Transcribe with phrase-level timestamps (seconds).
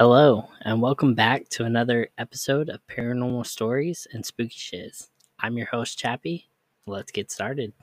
[0.00, 5.10] Hello, and welcome back to another episode of Paranormal Stories and Spooky Shiz.
[5.38, 6.48] I'm your host, Chappie.
[6.86, 7.74] Let's get started.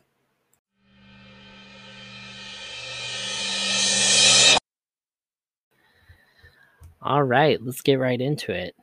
[7.04, 8.75] All right, let's get right into it.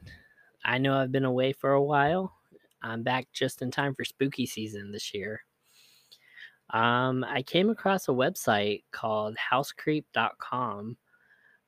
[0.65, 2.33] I know I've been away for a while.
[2.85, 5.41] I'm back just in time for spooky season this year.
[6.71, 10.99] Um, I came across a website called housecreep.com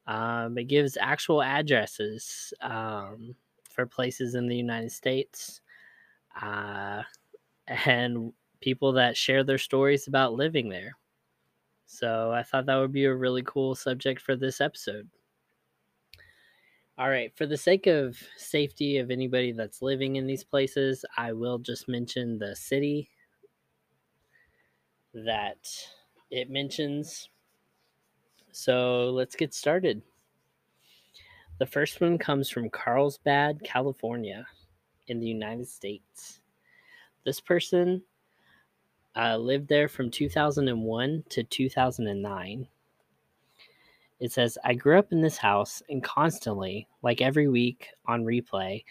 [0.07, 3.35] um, it gives actual addresses um,
[3.69, 5.61] for places in the United States
[6.41, 7.03] uh,
[7.67, 10.97] and people that share their stories about living there.
[11.87, 15.09] So I thought that would be a really cool subject for this episode.
[16.99, 21.33] All right, for the sake of safety of anybody that's living in these places, I
[21.35, 23.11] will just mention the city
[25.13, 25.69] that
[26.31, 27.29] it mentions
[28.57, 30.01] so let's get started.
[31.59, 34.47] The first one comes from Carlsbad, California,
[35.09, 36.41] in the United States.
[37.27, 38.03] This person
[39.15, 42.67] uh, lived there from 2001 to 2009.
[44.21, 48.85] It says, I grew up in this house, and constantly, like every week on replay,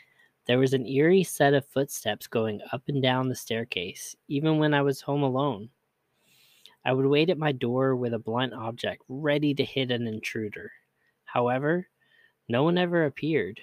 [0.46, 4.76] there was an eerie set of footsteps going up and down the staircase, even when
[4.76, 5.70] I was home alone.
[6.86, 10.72] I would wait at my door with a blunt object ready to hit an intruder.
[11.26, 11.88] However,
[12.48, 13.60] no one ever appeared.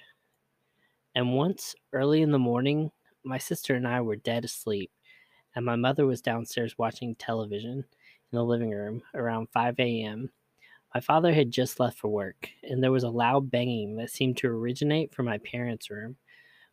[1.14, 2.90] And once, early in the morning,
[3.24, 4.90] my sister and I were dead asleep,
[5.54, 10.28] and my mother was downstairs watching television in the living room around 5 a.m.
[10.92, 14.36] My father had just left for work, and there was a loud banging that seemed
[14.38, 16.16] to originate from my parents' room,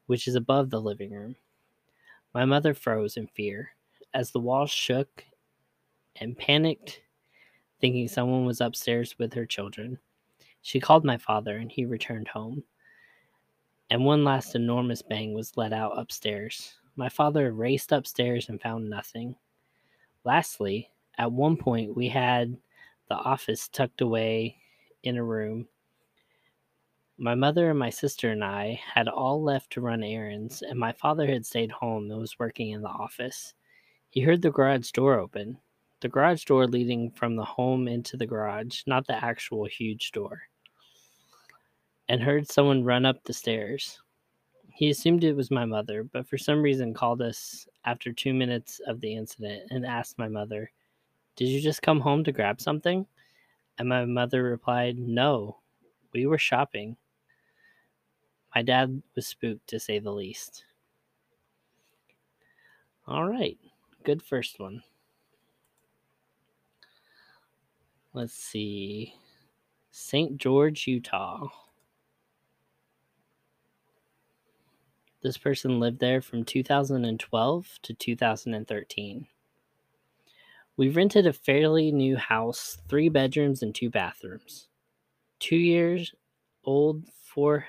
[0.08, 1.36] which is above the living room.
[2.34, 3.70] My mother froze in fear
[4.14, 5.24] as the walls shook
[6.20, 7.02] and panicked,
[7.80, 10.00] thinking someone was upstairs with her children.
[10.62, 12.64] She called my father, and he returned home.
[13.90, 16.76] And one last enormous bang was let out upstairs.
[16.96, 19.36] My father raced upstairs and found nothing.
[20.26, 22.58] Lastly, at one point, we had
[23.08, 24.58] the office tucked away
[25.04, 25.68] in a room.
[27.18, 30.92] My mother and my sister and I had all left to run errands, and my
[30.92, 33.54] father had stayed home and was working in the office.
[34.10, 35.58] He heard the garage door open,
[36.02, 40.42] the garage door leading from the home into the garage, not the actual huge door,
[42.08, 44.00] and heard someone run up the stairs.
[44.74, 48.80] He assumed it was my mother, but for some reason called us after two minutes
[48.88, 50.72] of the incident and asked my mother,
[51.36, 53.06] Did you just come home to grab something?
[53.78, 55.58] And my mother replied, No,
[56.14, 56.96] we were shopping.
[58.56, 60.64] My dad was spooked to say the least.
[63.06, 63.58] All right,
[64.04, 64.82] good first one.
[68.12, 69.14] Let's see.
[69.92, 70.38] St.
[70.38, 71.48] George, Utah.
[75.22, 79.28] This person lived there from 2012 to 2013.
[80.76, 84.70] We rented a fairly new house, three bedrooms and two bathrooms.
[85.40, 86.12] Two years
[86.64, 87.68] old, four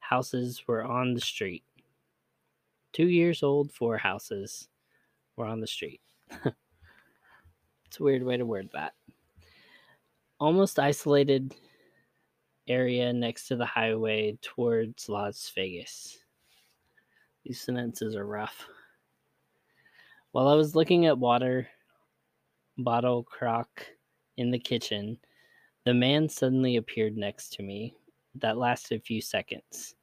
[0.00, 1.62] houses were on the street.
[2.92, 4.68] Two years old, four houses
[5.36, 6.00] were on the street.
[6.44, 8.94] it's a weird way to word that
[10.44, 11.54] almost isolated
[12.68, 16.18] area next to the highway towards Las Vegas.
[17.46, 18.66] These sentences are rough.
[20.32, 21.66] While I was looking at water
[22.76, 23.86] bottle crock
[24.36, 25.16] in the kitchen,
[25.86, 27.94] the man suddenly appeared next to me.
[28.34, 29.94] That lasted a few seconds.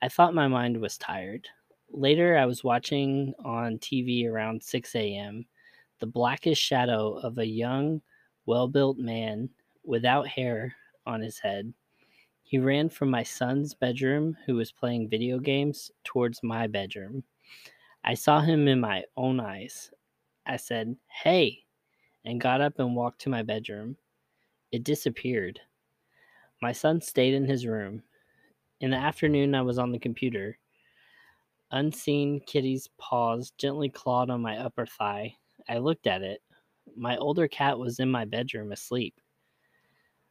[0.00, 1.46] I thought my mind was tired.
[1.90, 5.44] Later, I was watching on TV around 6 a.m.
[6.00, 8.00] the blackest shadow of a young,
[8.46, 9.50] well built man
[9.86, 10.74] without hair
[11.06, 11.72] on his head.
[12.42, 17.24] He ran from my son's bedroom, who was playing video games, towards my bedroom.
[18.04, 19.90] I saw him in my own eyes.
[20.46, 21.64] I said, Hey,
[22.24, 23.96] and got up and walked to my bedroom.
[24.70, 25.60] It disappeared.
[26.62, 28.02] My son stayed in his room.
[28.80, 30.58] In the afternoon, I was on the computer.
[31.72, 35.34] Unseen kitty's paws gently clawed on my upper thigh.
[35.68, 36.42] I looked at it.
[36.96, 39.20] My older cat was in my bedroom asleep.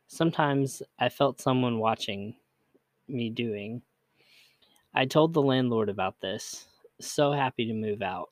[0.08, 2.36] Sometimes I felt someone watching
[3.08, 3.82] me doing.
[4.94, 6.68] I told the landlord about this.
[7.02, 8.30] So happy to move out.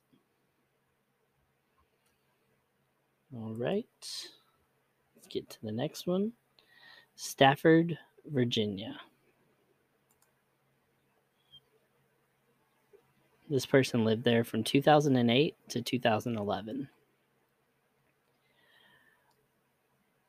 [3.36, 3.86] All right.
[5.16, 6.34] Let's get to the next one.
[7.16, 9.00] Stafford, Virginia.
[13.50, 16.88] This person lived there from 2008 to 2011.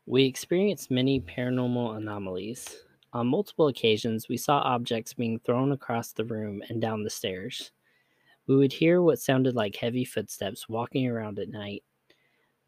[0.07, 2.77] We experienced many paranormal anomalies.
[3.15, 7.71] On multiple occasions, we saw objects being thrown across the room and down the stairs.
[8.47, 11.85] We would hear what sounded like heavy footsteps walking around at night.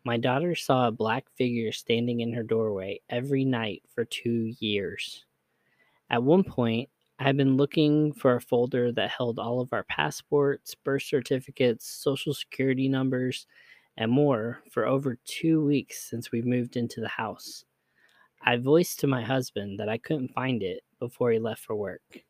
[0.03, 5.27] My daughter saw a black figure standing in her doorway every night for two years.
[6.09, 9.85] At one point, I had been looking for a folder that held all of our
[9.85, 13.47] passports, birth certificates, social security numbers,
[13.97, 17.65] and more for over two weeks since we moved into the house.
[18.43, 22.21] I voiced to my husband that I couldn't find it before he left for work.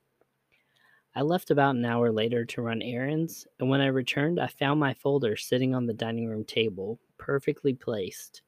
[1.15, 4.79] I left about an hour later to run errands, and when I returned, I found
[4.79, 8.43] my folder sitting on the dining room table, perfectly placed.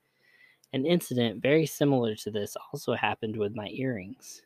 [0.75, 4.43] An incident very similar to this also happened with my earrings.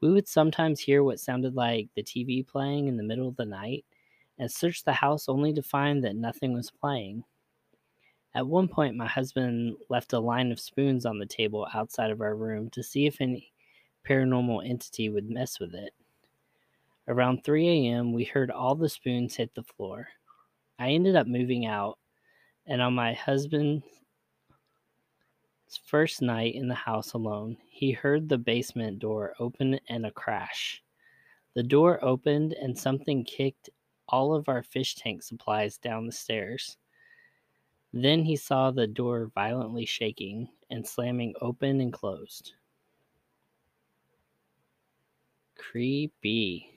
[0.00, 3.44] We would sometimes hear what sounded like the TV playing in the middle of the
[3.44, 3.84] night
[4.38, 7.24] and search the house only to find that nothing was playing.
[8.34, 12.22] At one point, my husband left a line of spoons on the table outside of
[12.22, 13.52] our room to see if any
[14.08, 15.92] paranormal entity would mess with it.
[17.08, 20.08] Around 3 a.m., we heard all the spoons hit the floor.
[20.78, 21.98] I ended up moving out,
[22.64, 23.84] and on my husband's
[25.84, 30.82] first night in the house alone, he heard the basement door open and a crash.
[31.54, 33.68] The door opened, and something kicked
[34.08, 36.78] all of our fish tank supplies down the stairs.
[37.92, 42.52] Then he saw the door violently shaking and slamming open and closed.
[45.58, 46.70] Creepy.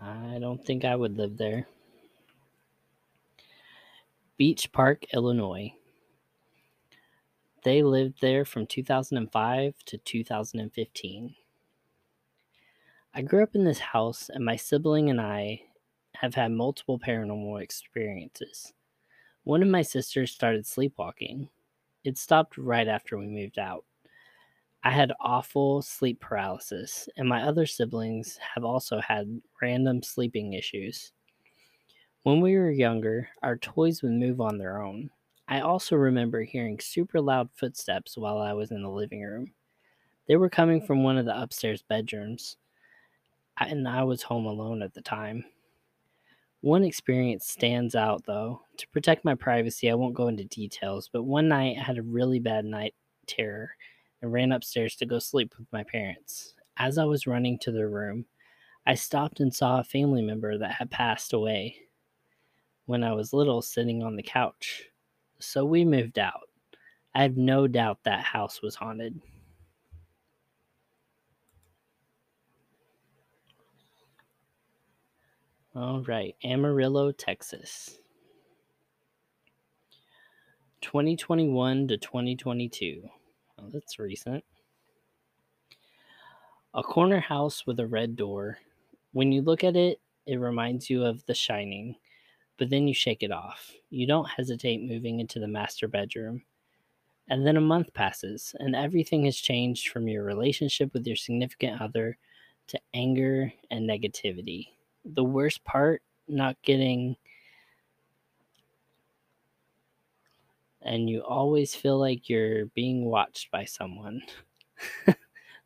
[0.00, 1.66] I don't think I would live there.
[4.36, 5.72] Beach Park, Illinois.
[7.64, 11.34] They lived there from 2005 to 2015.
[13.14, 15.62] I grew up in this house, and my sibling and I
[16.20, 18.72] have had multiple paranormal experiences.
[19.44, 21.48] One of my sisters started sleepwalking.
[22.02, 23.84] It stopped right after we moved out.
[24.82, 31.12] I had awful sleep paralysis, and my other siblings have also had random sleeping issues.
[32.24, 35.10] When we were younger, our toys would move on their own.
[35.46, 39.54] I also remember hearing super loud footsteps while I was in the living room.
[40.26, 42.56] They were coming from one of the upstairs bedrooms,
[43.56, 45.44] and I was home alone at the time.
[46.60, 48.62] One experience stands out though.
[48.78, 52.02] To protect my privacy, I won't go into details, but one night I had a
[52.02, 52.94] really bad night
[53.26, 53.70] terror
[54.22, 56.54] and ran upstairs to go sleep with my parents.
[56.76, 58.26] As I was running to their room,
[58.86, 61.76] I stopped and saw a family member that had passed away
[62.86, 64.84] when I was little sitting on the couch.
[65.38, 66.48] So we moved out.
[67.14, 69.20] I have no doubt that house was haunted.
[75.80, 78.00] All right, Amarillo, Texas.
[80.80, 83.08] 2021 to 2022.
[83.60, 84.42] Oh, that's recent.
[86.74, 88.58] A corner house with a red door.
[89.12, 91.94] When you look at it, it reminds you of The Shining,
[92.58, 93.70] but then you shake it off.
[93.88, 96.42] You don't hesitate moving into the master bedroom.
[97.28, 101.80] And then a month passes, and everything has changed from your relationship with your significant
[101.80, 102.18] other
[102.66, 104.70] to anger and negativity
[105.04, 107.16] the worst part not getting
[110.82, 114.22] and you always feel like you're being watched by someone.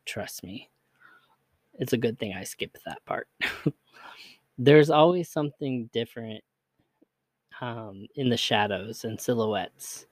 [0.06, 0.70] Trust me.
[1.74, 3.28] It's a good thing I skipped that part.
[4.58, 6.42] There's always something different
[7.60, 10.06] um, in the shadows and silhouettes.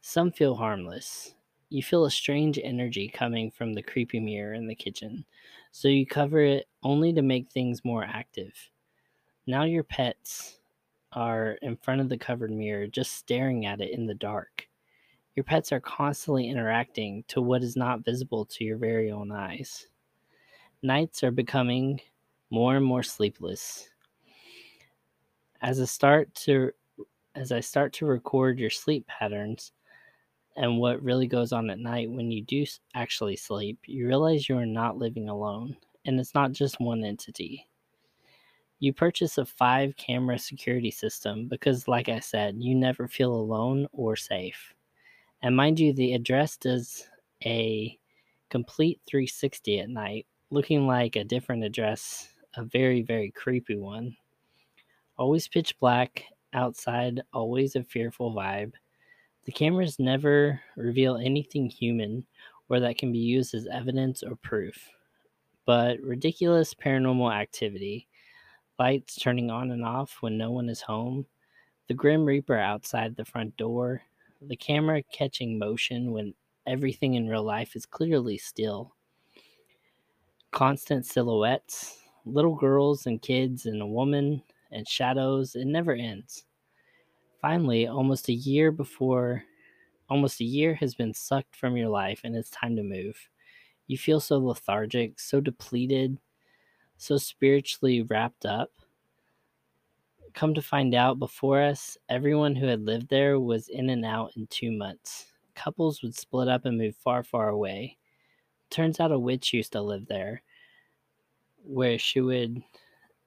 [0.00, 1.34] Some feel harmless.
[1.70, 5.24] You feel a strange energy coming from the creepy mirror in the kitchen
[5.70, 8.54] so you cover it only to make things more active.
[9.46, 10.60] Now your pets
[11.12, 14.68] are in front of the covered mirror, just staring at it in the dark.
[15.34, 19.86] Your pets are constantly interacting to what is not visible to your very own eyes.
[20.82, 22.00] Nights are becoming
[22.50, 23.88] more and more sleepless.
[25.60, 26.72] As I start to
[27.34, 29.72] as I start to record your sleep patterns,
[30.56, 34.58] and what really goes on at night when you do actually sleep, you realize you
[34.58, 37.66] are not living alone, and it's not just one entity.
[38.78, 43.86] You purchase a five camera security system because, like I said, you never feel alone
[43.92, 44.74] or safe.
[45.42, 47.08] And mind you, the address does
[47.44, 47.98] a
[48.50, 54.16] complete 360 at night, looking like a different address, a very, very creepy one.
[55.16, 58.72] Always pitch black, outside, always a fearful vibe
[59.44, 62.24] the cameras never reveal anything human
[62.68, 64.88] or that can be used as evidence or proof,
[65.66, 68.08] but ridiculous paranormal activity,
[68.78, 71.26] lights turning on and off when no one is home,
[71.88, 74.02] the Grim Reaper outside the front door,
[74.40, 76.34] the camera catching motion when
[76.66, 78.96] everything in real life is clearly still.
[80.52, 86.46] Constant silhouettes, little girls and kids and a woman and shadows, it never ends.
[87.40, 89.44] Finally, almost a year before,
[90.10, 93.30] almost a year has been sucked from your life and it's time to move.
[93.86, 96.18] You feel so lethargic, so depleted,
[96.96, 98.70] so spiritually wrapped up.
[100.34, 104.32] Come to find out, before us, everyone who had lived there was in and out
[104.36, 105.26] in two months.
[105.54, 107.98] Couples would split up and move far, far away.
[108.70, 110.42] Turns out a witch used to live there,
[111.62, 112.62] where she would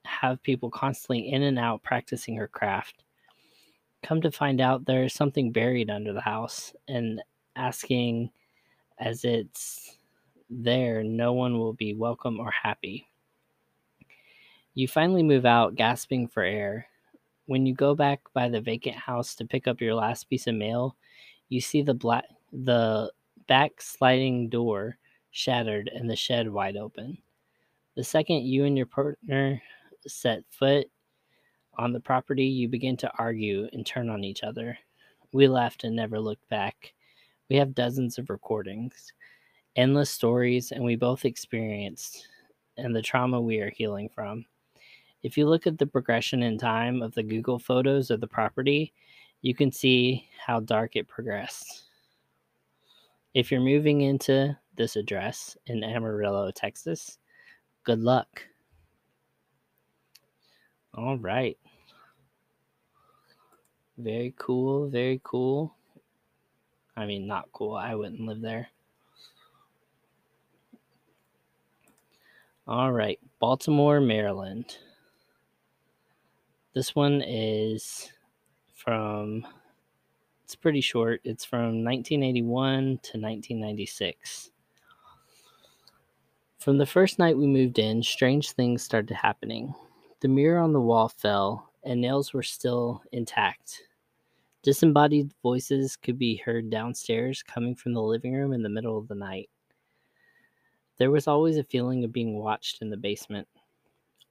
[0.05, 3.03] have people constantly in and out practicing her craft.
[4.01, 7.21] Come to find out, there is something buried under the house, and
[7.55, 8.31] asking
[8.97, 9.97] as it's
[10.49, 13.07] there, no one will be welcome or happy.
[14.73, 16.87] You finally move out, gasping for air.
[17.45, 20.55] When you go back by the vacant house to pick up your last piece of
[20.55, 20.95] mail,
[21.49, 23.11] you see the black the
[23.47, 24.97] back sliding door
[25.31, 27.17] shattered and the shed wide open.
[27.95, 29.61] The second you and your partner
[30.07, 30.87] set foot
[31.77, 34.77] on the property, you begin to argue and turn on each other.
[35.31, 36.93] We left and never looked back.
[37.49, 39.13] We have dozens of recordings,
[39.75, 42.27] endless stories, and we both experienced
[42.77, 44.45] and the trauma we are healing from.
[45.23, 48.93] If you look at the progression in time of the Google photos of the property,
[49.41, 51.83] you can see how dark it progressed.
[53.33, 57.17] If you're moving into this address in Amarillo, Texas,
[57.83, 58.45] good luck.
[60.93, 61.57] All right.
[63.97, 65.75] Very cool, very cool.
[66.97, 67.75] I mean, not cool.
[67.75, 68.69] I wouldn't live there.
[72.67, 74.77] All right, Baltimore, Maryland.
[76.73, 78.11] This one is
[78.73, 79.45] from,
[80.43, 81.21] it's pretty short.
[81.23, 82.87] It's from 1981 to
[83.19, 84.49] 1996.
[86.57, 89.71] From the first night we moved in, strange things started happening.
[90.21, 93.83] The mirror on the wall fell, and nails were still intact.
[94.63, 99.07] Disembodied voices could be heard downstairs coming from the living room in the middle of
[99.07, 99.51] the night.
[100.97, 103.47] There was always a feeling of being watched in the basement.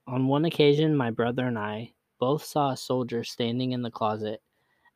[0.07, 4.41] On one occasion, my brother and I both saw a soldier standing in the closet.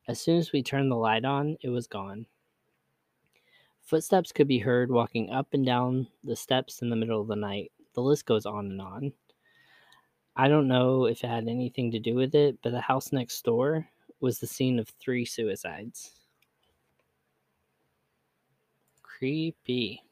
[0.08, 2.26] As soon as we turned the light on, it was gone.
[3.82, 7.36] Footsteps could be heard walking up and down the steps in the middle of the
[7.36, 7.72] night.
[7.94, 9.12] The list goes on and on.
[10.36, 13.44] I don't know if it had anything to do with it, but the house next
[13.44, 13.88] door
[14.20, 16.12] was the scene of three suicides.
[19.02, 20.02] Creepy.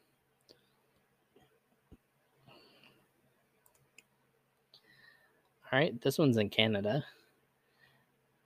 [5.71, 7.05] All right, this one's in Canada.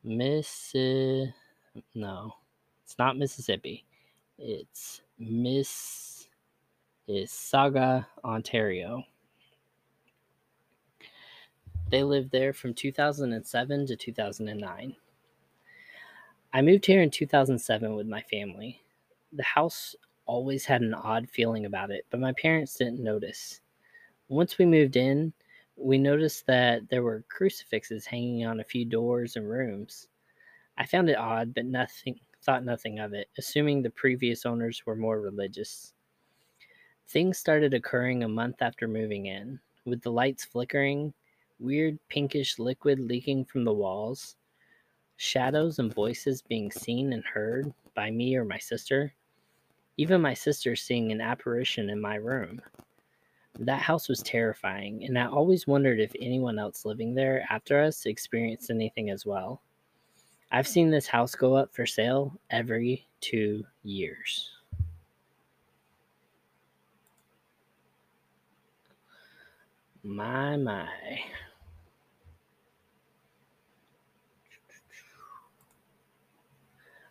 [0.03, 2.33] Miss, no,
[2.83, 3.85] it's not Mississippi.
[4.37, 6.27] It's Miss
[7.07, 9.03] is Saga, Ontario.
[11.89, 14.95] They lived there from 2007 to 2009.
[16.51, 18.81] I moved here in 2007 with my family.
[19.31, 23.61] The house always had an odd feeling about it, but my parents didn't notice.
[24.27, 25.31] Once we moved in,
[25.75, 30.07] we noticed that there were crucifixes hanging on a few doors and rooms.
[30.77, 34.95] I found it odd, but nothing thought nothing of it, assuming the previous owners were
[34.95, 35.93] more religious.
[37.07, 41.13] Things started occurring a month after moving in, with the lights flickering,
[41.59, 44.35] weird pinkish liquid leaking from the walls,
[45.15, 49.13] shadows and voices being seen and heard by me or my sister,
[49.97, 52.61] even my sister seeing an apparition in my room.
[53.59, 58.07] That house was terrifying, and I always wondered if anyone else living there after us
[58.07, 59.61] experienced anything as well.
[60.51, 64.49] I've seen this house go up for sale every two years.
[70.03, 70.89] My, my.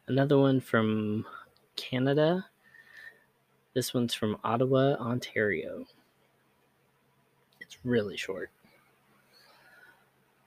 [0.08, 1.24] Another one from
[1.76, 2.46] Canada.
[3.74, 5.86] This one's from Ottawa, Ontario
[7.84, 8.50] really short.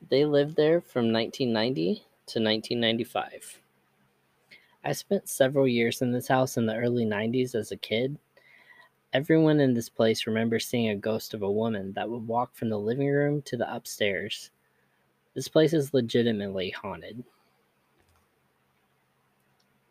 [0.09, 3.59] They lived there from 1990 to 1995.
[4.83, 8.19] I spent several years in this house in the early 90s as a kid.
[9.13, 12.69] Everyone in this place remembers seeing a ghost of a woman that would walk from
[12.69, 14.51] the living room to the upstairs.
[15.33, 17.23] This place is legitimately haunted.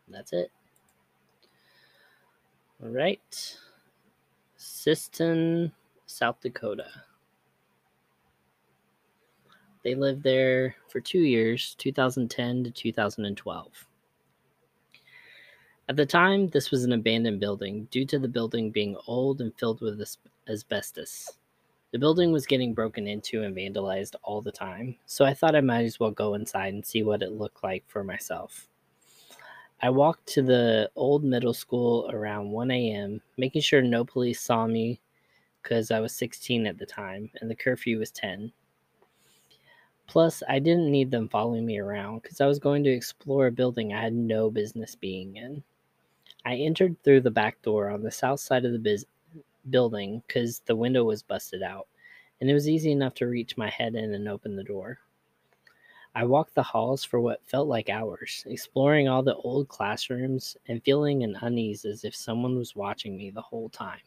[0.09, 0.53] That's it.
[2.83, 3.57] All right.
[4.57, 5.73] Sisseton,
[6.07, 6.87] South Dakota.
[9.85, 13.87] They lived there for two years, 2010 to 2012.
[15.87, 19.55] At the time, this was an abandoned building due to the building being old and
[19.59, 20.03] filled with
[20.49, 21.31] asbestos.
[21.93, 25.61] The building was getting broken into and vandalized all the time, so I thought I
[25.61, 28.69] might as well go inside and see what it looked like for myself.
[29.83, 34.67] I walked to the old middle school around 1 a.m., making sure no police saw
[34.67, 35.03] me
[35.63, 38.51] because I was 16 at the time and the curfew was 10.
[40.07, 43.53] Plus, I didn't need them following me around because I was going to explore a
[43.53, 45.63] building I had no business being in.
[46.45, 49.07] I entered through the back door on the south side of the biz-
[49.71, 51.89] building because the window was busted out,
[52.41, 54.99] and it was easy enough to reach my head in and open the door.
[56.15, 60.85] I walked the halls for what felt like hours, exploring all the old classrooms and
[60.85, 63.99] feeling an unease as if someone was watching me the whole time.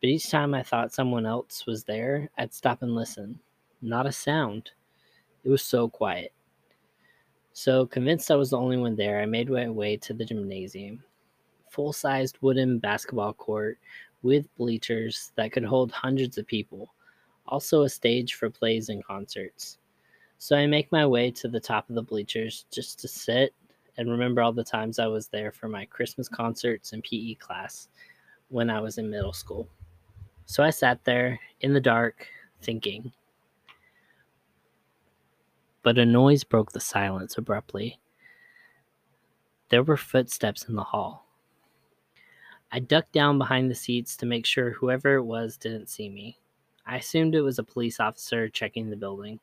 [0.00, 3.40] But each time I thought someone else was there, I'd stop and listen.
[3.82, 4.70] Not a sound.
[5.44, 6.32] It was so quiet.
[7.52, 11.02] So, convinced I was the only one there, I made my way to the gymnasium.
[11.70, 13.78] Full sized wooden basketball court
[14.22, 16.94] with bleachers that could hold hundreds of people,
[17.46, 19.78] also a stage for plays and concerts.
[20.38, 23.54] So, I make my way to the top of the bleachers just to sit
[23.96, 27.88] and remember all the times I was there for my Christmas concerts and PE class
[28.48, 29.68] when I was in middle school.
[30.44, 32.26] So, I sat there in the dark
[32.62, 33.12] thinking
[35.82, 37.98] but a noise broke the silence abruptly.
[39.70, 41.26] There were footsteps in the hall.
[42.72, 46.38] I ducked down behind the seats to make sure whoever it was didn't see me.
[46.86, 49.40] I assumed it was a police officer checking the building,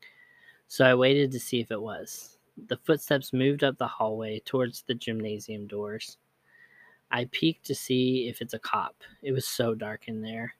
[0.67, 2.37] so I waited to see if it was.
[2.67, 6.17] The footsteps moved up the hallway towards the gymnasium doors.
[7.11, 8.95] I peeked to see if it's a cop.
[9.21, 10.53] It was so dark in there.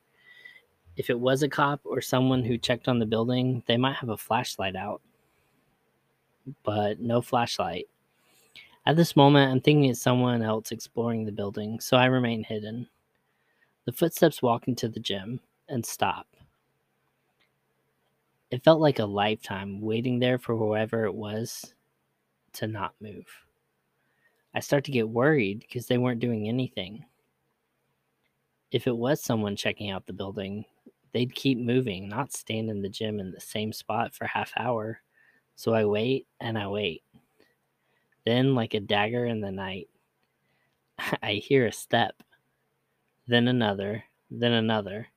[0.95, 4.09] If it was a cop or someone who checked on the building, they might have
[4.09, 5.01] a flashlight out
[6.63, 7.87] but no flashlight.
[8.85, 12.87] At this moment, I'm thinking it's someone else exploring the building, so I remain hidden.
[13.85, 16.27] The footsteps walk into the gym and stop.
[18.49, 21.73] It felt like a lifetime waiting there for whoever it was
[22.53, 23.25] to not move.
[24.55, 27.05] I start to get worried because they weren't doing anything.
[28.71, 30.65] If it was someone checking out the building,
[31.11, 35.01] they'd keep moving, not stand in the gym in the same spot for half hour.
[35.57, 37.01] So I wait and I wait.
[38.25, 39.89] Then, like a dagger in the night,
[41.23, 42.21] I hear a step,
[43.25, 45.07] then another, then another.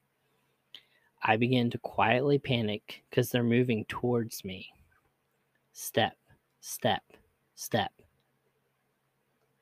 [1.23, 4.73] I begin to quietly panic because they're moving towards me.
[5.75, 6.17] Step,
[6.63, 7.03] step,
[7.55, 7.93] step.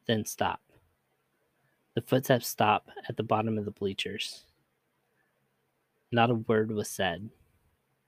[0.06, 0.60] Then stop.
[1.96, 4.44] The footsteps stop at the bottom of the bleachers.
[6.12, 7.30] Not a word was said.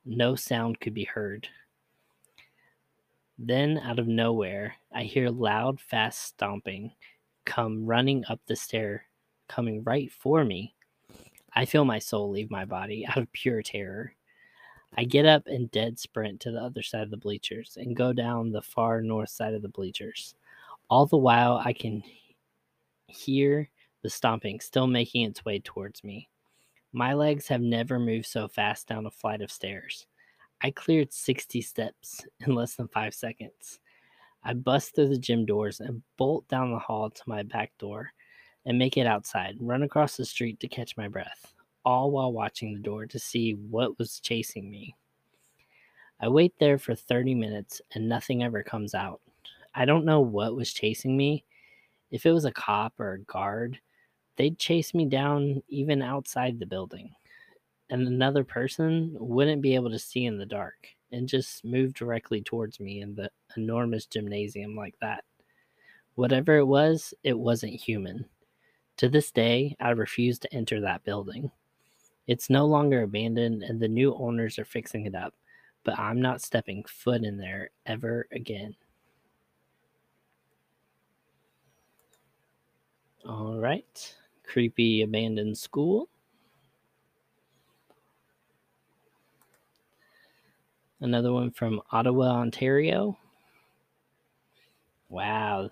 [0.04, 1.48] No sound could be heard.
[3.42, 6.92] Then, out of nowhere, I hear loud, fast stomping
[7.46, 9.06] come running up the stair,
[9.48, 10.74] coming right for me.
[11.54, 14.14] I feel my soul leave my body out of pure terror.
[14.98, 18.12] I get up and dead sprint to the other side of the bleachers and go
[18.12, 20.34] down the far north side of the bleachers.
[20.90, 22.02] All the while, I can
[23.06, 23.70] hear
[24.02, 26.28] the stomping still making its way towards me.
[26.92, 30.06] My legs have never moved so fast down a flight of stairs.
[30.62, 33.80] I cleared 60 steps in less than five seconds.
[34.44, 38.10] I bust through the gym doors and bolt down the hall to my back door
[38.66, 42.72] and make it outside, run across the street to catch my breath, all while watching
[42.72, 44.94] the door to see what was chasing me.
[46.20, 49.20] I wait there for 30 minutes and nothing ever comes out.
[49.74, 51.44] I don't know what was chasing me.
[52.10, 53.78] If it was a cop or a guard,
[54.36, 57.14] they'd chase me down even outside the building
[57.90, 62.40] and another person wouldn't be able to see in the dark and just move directly
[62.40, 65.24] towards me in the enormous gymnasium like that.
[66.14, 68.24] Whatever it was, it wasn't human.
[68.98, 71.50] To this day, I refuse to enter that building.
[72.26, 75.34] It's no longer abandoned and the new owners are fixing it up,
[75.82, 78.76] but I'm not stepping foot in there ever again.
[83.26, 84.16] All right.
[84.44, 86.08] Creepy abandoned school.
[91.00, 93.16] Another one from Ottawa, Ontario.
[95.08, 95.70] Wow.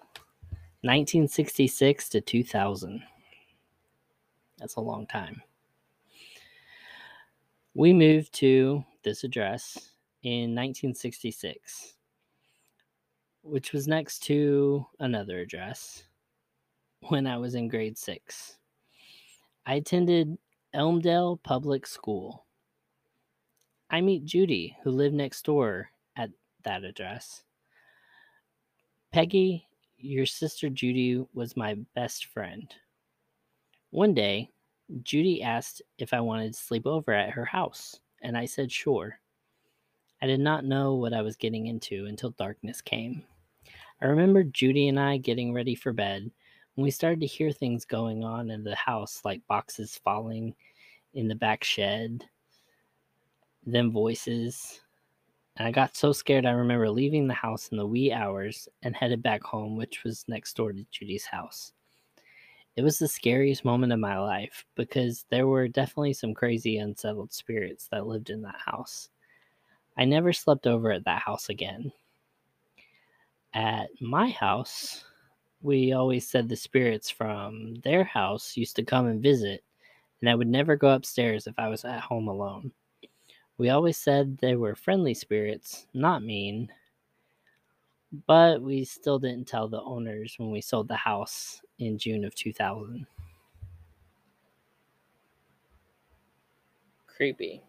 [0.82, 3.02] 1966 to 2000.
[4.58, 5.42] That's a long time.
[7.74, 11.94] We moved to this address in 1966,
[13.42, 16.04] which was next to another address
[17.08, 18.56] when I was in grade six.
[19.66, 20.38] I attended
[20.74, 22.46] Elmdale Public School.
[23.90, 26.30] I meet Judy, who lived next door at
[26.64, 27.42] that address.
[29.12, 32.72] Peggy Your sister Judy was my best friend.
[33.90, 34.50] One day,
[35.02, 39.18] Judy asked if I wanted to sleep over at her house, and I said sure.
[40.20, 43.24] I did not know what I was getting into until darkness came.
[44.02, 46.30] I remember Judy and I getting ready for bed
[46.74, 50.54] when we started to hear things going on in the house, like boxes falling
[51.14, 52.24] in the back shed,
[53.74, 54.80] then voices.
[55.56, 58.94] And I got so scared I remember leaving the house in the wee hours and
[58.94, 61.72] headed back home, which was next door to Judy's house.
[62.76, 67.32] It was the scariest moment of my life because there were definitely some crazy unsettled
[67.32, 69.08] spirits that lived in that house.
[69.96, 71.90] I never slept over at that house again.
[73.52, 75.04] At my house,
[75.60, 79.64] we always said the spirits from their house used to come and visit,
[80.20, 82.70] and I would never go upstairs if I was at home alone.
[83.58, 86.68] We always said they were friendly spirits, not mean,
[88.26, 92.36] but we still didn't tell the owners when we sold the house in June of
[92.36, 93.04] 2000.
[97.08, 97.64] Creepy.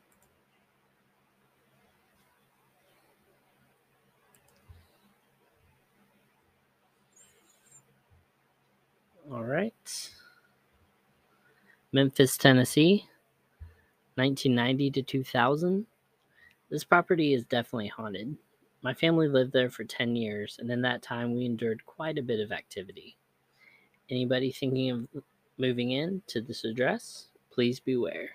[9.31, 10.11] All right.
[11.91, 13.08] Memphis, Tennessee,
[14.19, 15.85] 1990 to 2000.
[16.69, 18.35] This property is definitely haunted.
[18.81, 22.21] My family lived there for 10 years, and in that time, we endured quite a
[22.21, 23.17] bit of activity.
[24.09, 25.23] Anybody thinking of
[25.57, 28.31] moving in to this address, please beware.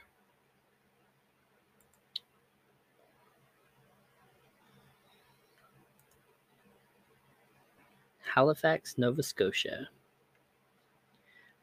[8.35, 9.89] Halifax, Nova Scotia,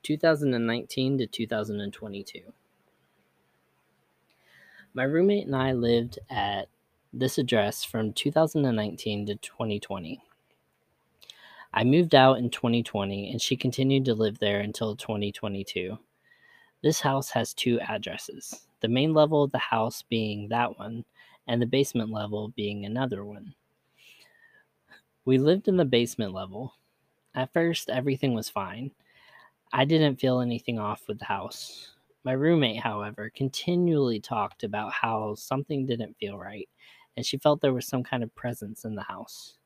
[0.03, 2.53] 2019 to 2022.
[4.93, 6.67] My roommate and I lived at
[7.13, 10.21] this address from 2019 to 2020.
[11.73, 15.97] I moved out in 2020 and she continued to live there until 2022.
[16.83, 21.05] This house has two addresses the main level of the house being that one,
[21.47, 23.53] and the basement level being another one.
[25.23, 26.73] We lived in the basement level.
[27.35, 28.91] At first, everything was fine.
[29.71, 31.91] I didn't feel anything off with the house.
[32.23, 36.69] My roommate, however, continually talked about how something didn't feel right,
[37.17, 39.57] and she felt there was some kind of presence in the house.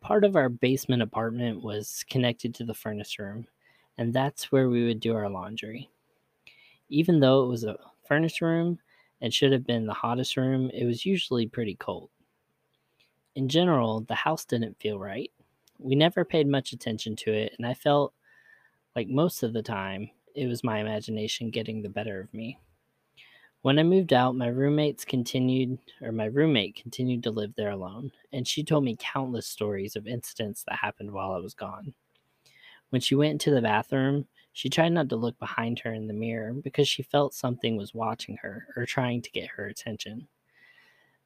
[0.00, 3.46] Part of our basement apartment was connected to the furnace room,
[3.98, 5.90] and that's where we would do our laundry.
[6.88, 8.78] Even though it was a furnace room
[9.20, 12.10] and should have been the hottest room, it was usually pretty cold.
[13.34, 15.30] In general, the house didn't feel right.
[15.78, 18.14] We never paid much attention to it, and I felt
[18.96, 22.58] like most of the time it was my imagination getting the better of me.
[23.62, 28.10] When I moved out, my roommates continued, or my roommate continued to live there alone,
[28.32, 31.94] and she told me countless stories of incidents that happened while I was gone.
[32.90, 36.12] When she went into the bathroom, she tried not to look behind her in the
[36.12, 40.28] mirror because she felt something was watching her or trying to get her attention.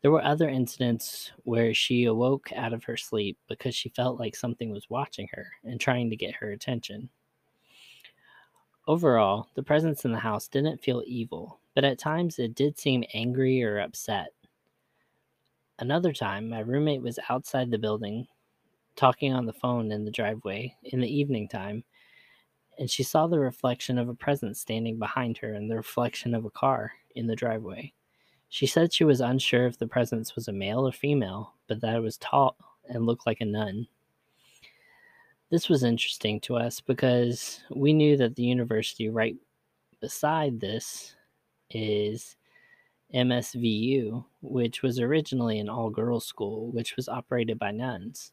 [0.03, 4.37] There were other incidents where she awoke out of her sleep because she felt like
[4.37, 7.09] something was watching her and trying to get her attention.
[8.87, 13.05] Overall, the presence in the house didn't feel evil, but at times it did seem
[13.15, 14.29] angry or upset.
[15.79, 18.27] Another time, my roommate was outside the building
[18.97, 21.85] talking on the phone in the driveway in the evening time,
[22.79, 26.45] and she saw the reflection of a presence standing behind her and the reflection of
[26.45, 27.93] a car in the driveway.
[28.49, 31.97] She said she was unsure if the presence was a male or female, but that
[31.97, 32.57] it was tall
[32.89, 33.87] and looked like a nun.
[35.49, 39.37] This was interesting to us because we knew that the university right
[40.01, 41.15] beside this
[41.71, 42.37] is
[43.15, 48.33] MSVU, which was originally an all girls school, which was operated by nuns.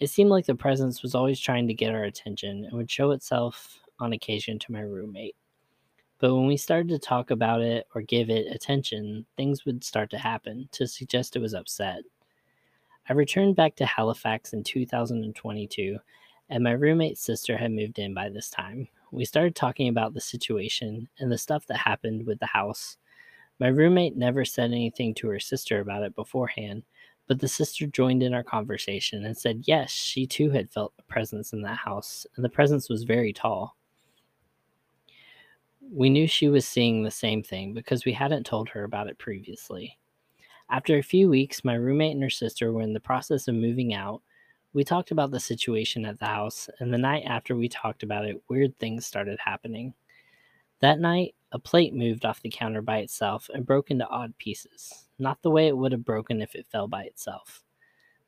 [0.00, 3.10] It seemed like the presence was always trying to get our attention and would show
[3.10, 5.36] itself on occasion to my roommate.
[6.18, 10.08] But when we started to talk about it or give it attention, things would start
[10.10, 12.02] to happen to suggest it was upset.
[13.08, 15.98] I returned back to Halifax in 2022,
[16.48, 20.20] and my roommate's sister had moved in by this time, we started talking about the
[20.20, 22.96] situation and the stuff that happened with the house.
[23.58, 26.82] My roommate never said anything to her sister about it beforehand,
[27.26, 31.02] but the sister joined in our conversation and said yes, she too had felt a
[31.02, 33.76] presence in that house, and the presence was very tall.
[35.92, 39.18] We knew she was seeing the same thing because we hadn't told her about it
[39.18, 39.98] previously.
[40.70, 43.92] After a few weeks, my roommate and her sister were in the process of moving
[43.92, 44.22] out,
[44.72, 48.24] we talked about the situation at the house, and the night after we talked about
[48.24, 49.94] it, weird things started happening.
[50.80, 55.08] That night, a plate moved off the counter by itself and broke into odd pieces,
[55.18, 57.62] not the way it would have broken if it fell by itself.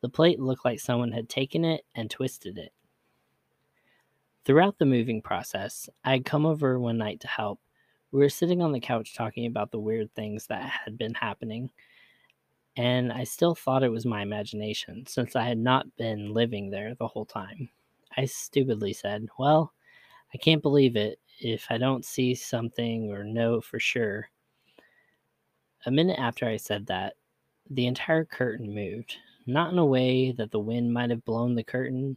[0.02, 2.72] The plate looked like someone had taken it and twisted it,
[4.44, 7.60] Throughout the moving process, I had come over one night to help.
[8.12, 11.70] We were sitting on the couch talking about the weird things that had been happening,
[12.76, 16.94] and I still thought it was my imagination since I had not been living there
[16.94, 17.68] the whole time.
[18.16, 19.72] I stupidly said, Well,
[20.32, 24.28] I can't believe it if I don't see something or know for sure.
[25.86, 27.14] A minute after I said that,
[27.70, 31.64] the entire curtain moved, not in a way that the wind might have blown the
[31.64, 32.16] curtain.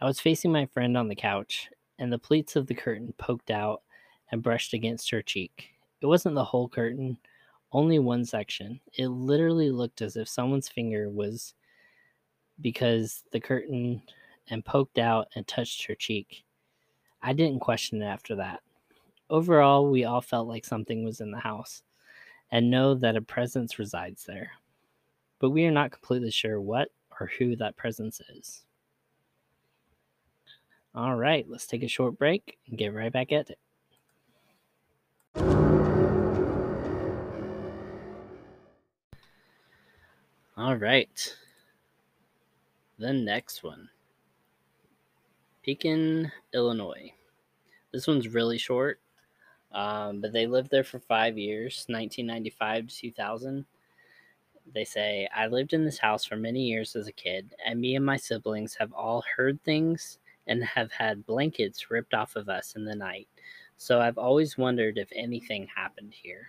[0.00, 3.50] I was facing my friend on the couch, and the pleats of the curtain poked
[3.50, 3.82] out
[4.30, 5.70] and brushed against her cheek.
[6.00, 7.18] It wasn't the whole curtain,
[7.72, 8.80] only one section.
[8.94, 11.54] It literally looked as if someone's finger was
[12.60, 14.02] because the curtain
[14.48, 16.44] and poked out and touched her cheek.
[17.22, 18.60] I didn't question it after that.
[19.28, 21.82] Overall, we all felt like something was in the house
[22.50, 24.50] and know that a presence resides there.
[25.38, 28.64] But we are not completely sure what or who that presence is.
[30.94, 33.58] All right, let's take a short break and get right back at it.
[40.60, 41.36] All right.
[42.98, 43.88] The next one
[45.62, 47.14] Pekin, Illinois.
[47.94, 49.00] This one's really short,
[49.72, 53.64] um, but they lived there for five years 1995 to 2000.
[54.74, 57.96] They say, I lived in this house for many years as a kid, and me
[57.96, 62.74] and my siblings have all heard things and have had blankets ripped off of us
[62.76, 63.28] in the night.
[63.78, 66.48] So I've always wondered if anything happened here.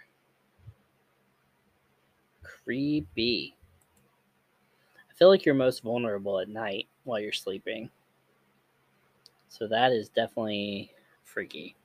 [2.43, 3.55] Creepy.
[5.11, 7.89] I feel like you're most vulnerable at night while you're sleeping.
[9.49, 10.91] So that is definitely
[11.25, 11.75] freaky.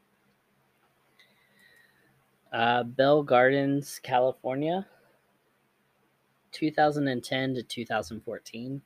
[2.52, 4.86] Uh, Bell Gardens, California,
[6.52, 8.82] 2010 to 2014.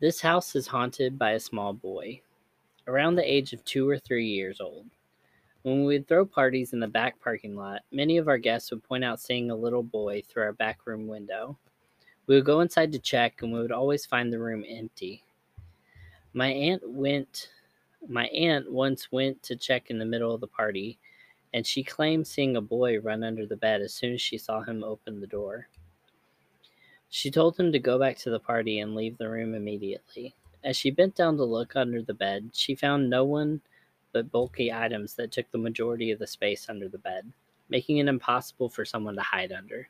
[0.00, 2.22] This house is haunted by a small boy,
[2.86, 4.86] around the age of two or three years old.
[5.62, 8.84] When we would throw parties in the back parking lot, many of our guests would
[8.84, 11.58] point out seeing a little boy through our back room window.
[12.28, 15.24] We would go inside to check, and we would always find the room empty.
[16.34, 17.48] My aunt went
[18.06, 20.98] my aunt once went to check in the middle of the party,
[21.54, 24.62] and she claimed seeing a boy run under the bed as soon as she saw
[24.62, 25.68] him open the door.
[27.08, 30.34] She told him to go back to the party and leave the room immediately.
[30.62, 33.62] As she bent down to look under the bed, she found no one
[34.12, 37.32] but bulky items that took the majority of the space under the bed,
[37.70, 39.88] making it impossible for someone to hide under.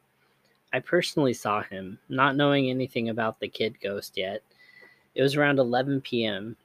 [0.72, 4.42] I personally saw him, not knowing anything about the kid ghost yet.
[5.14, 6.56] It was around 11 p.m.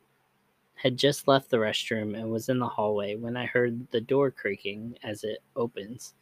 [0.76, 4.32] Had just left the restroom and was in the hallway when I heard the door
[4.32, 6.14] creaking as it opens.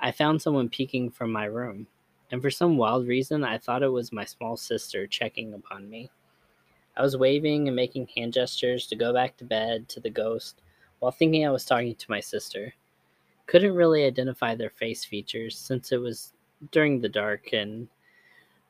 [0.00, 1.86] I found someone peeking from my room
[2.32, 6.10] and for some wild reason, I thought it was my small sister checking upon me.
[6.96, 10.62] I was waving and making hand gestures to go back to bed to the ghost
[10.98, 12.72] while thinking I was talking to my sister.
[13.46, 16.32] Couldn't really identify their face features since it was
[16.70, 17.88] during the dark and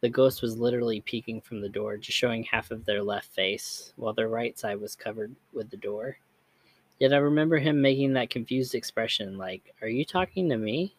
[0.01, 3.93] the ghost was literally peeking from the door, just showing half of their left face,
[3.97, 6.19] while their right side was covered with the door.
[6.99, 10.97] Yet I remember him making that confused expression like, Are you talking to me?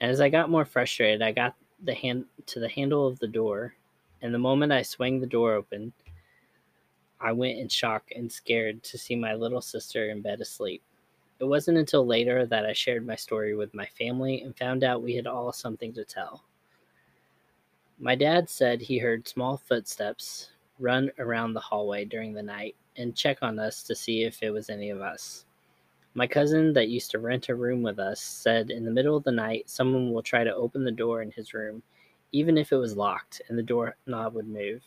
[0.00, 3.74] As I got more frustrated, I got the hand to the handle of the door,
[4.22, 5.92] and the moment I swung the door open,
[7.20, 10.82] I went in shock and scared to see my little sister in bed asleep.
[11.38, 15.02] It wasn't until later that I shared my story with my family and found out
[15.02, 16.44] we had all something to tell.
[17.98, 23.16] My dad said he heard small footsteps run around the hallway during the night and
[23.16, 25.44] check on us to see if it was any of us.
[26.14, 29.24] My cousin that used to rent a room with us said in the middle of
[29.24, 31.82] the night someone will try to open the door in his room,
[32.32, 34.82] even if it was locked and the doorknob would move.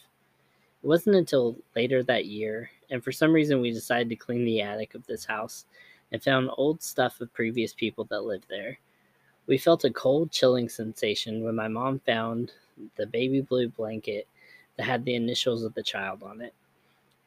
[0.81, 4.62] It wasn't until later that year, and for some reason we decided to clean the
[4.62, 5.65] attic of this house
[6.12, 8.78] and found old stuff of previous people that lived there.
[9.48, 12.52] We felt a cold, chilling sensation when my mom found
[12.95, 14.28] the baby blue blanket
[14.78, 16.54] that had the initials of the child on it.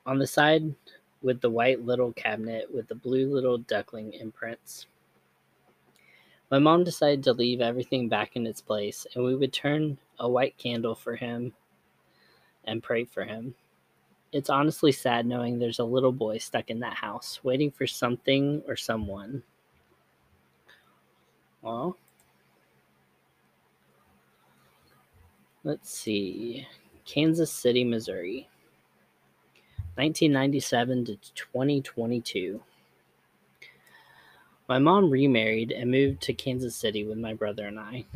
[0.07, 0.75] On the side
[1.23, 4.87] with the white little cabinet with the blue little duckling imprints.
[6.51, 10.29] My mom decided to leave everything back in its place, and we would turn a
[10.29, 11.55] white candle for him
[12.65, 13.55] and pray for him.
[14.33, 18.63] It's honestly sad knowing there's a little boy stuck in that house, waiting for something
[18.67, 19.43] or someone.
[21.61, 21.99] Well,
[25.65, 26.67] let's see.
[27.05, 28.49] Kansas City, Missouri.
[29.97, 32.63] 1997 to 2022.
[34.67, 38.07] My mom remarried and moved to Kansas City with my brother and I.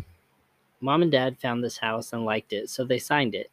[0.80, 3.50] Mom and dad found this house and liked it, so they signed it,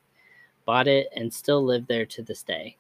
[0.66, 2.78] bought it, and still live there to this day.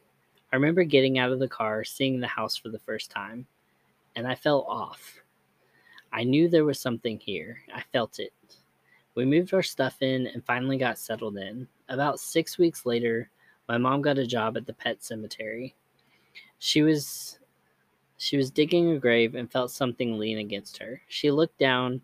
[0.51, 3.47] I remember getting out of the car, seeing the house for the first time,
[4.15, 5.21] and I fell off.
[6.11, 7.57] I knew there was something here.
[7.73, 8.33] I felt it.
[9.15, 11.67] We moved our stuff in and finally got settled in.
[11.89, 13.29] About six weeks later,
[13.67, 15.75] my mom got a job at the pet cemetery.
[16.59, 17.39] She was
[18.17, 21.01] she was digging a grave and felt something lean against her.
[21.07, 22.01] She looked down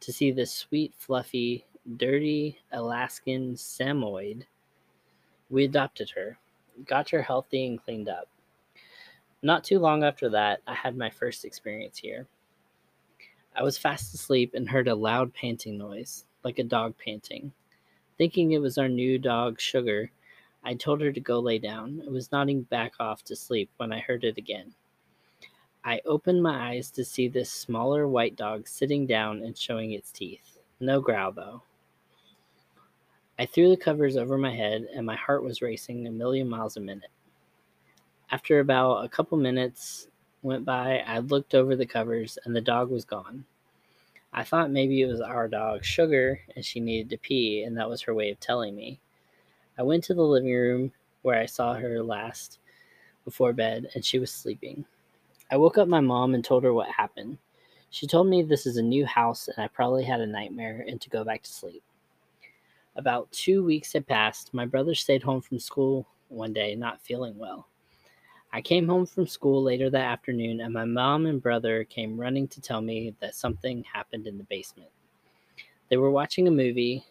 [0.00, 1.64] to see this sweet, fluffy,
[1.96, 4.46] dirty Alaskan Samoyed.
[5.50, 6.38] We adopted her,
[6.86, 8.28] got her healthy and cleaned up.
[9.42, 12.26] Not too long after that, I had my first experience here.
[13.56, 17.52] I was fast asleep and heard a loud panting noise, like a dog panting.
[18.16, 20.10] Thinking it was our new dog, Sugar,
[20.62, 23.92] I told her to go lay down and was nodding back off to sleep when
[23.92, 24.74] I heard it again.
[25.84, 30.12] I opened my eyes to see this smaller white dog sitting down and showing its
[30.12, 30.58] teeth.
[30.78, 31.62] No growl, though.
[33.40, 36.76] I threw the covers over my head and my heart was racing a million miles
[36.76, 37.08] a minute.
[38.30, 40.08] After about a couple minutes
[40.42, 43.46] went by, I looked over the covers and the dog was gone.
[44.34, 47.88] I thought maybe it was our dog, Sugar, and she needed to pee, and that
[47.88, 49.00] was her way of telling me.
[49.78, 52.58] I went to the living room where I saw her last
[53.24, 54.84] before bed, and she was sleeping.
[55.50, 57.38] I woke up my mom and told her what happened.
[57.88, 61.00] She told me this is a new house and I probably had a nightmare and
[61.00, 61.82] to go back to sleep.
[62.96, 64.52] About two weeks had passed.
[64.52, 67.68] My brother stayed home from school one day, not feeling well.
[68.52, 72.48] I came home from school later that afternoon, and my mom and brother came running
[72.48, 74.90] to tell me that something happened in the basement.
[75.88, 77.04] They were watching a movie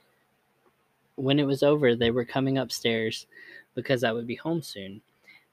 [1.20, 3.28] when it was over, they were coming upstairs
[3.76, 5.02] because I would be home soon.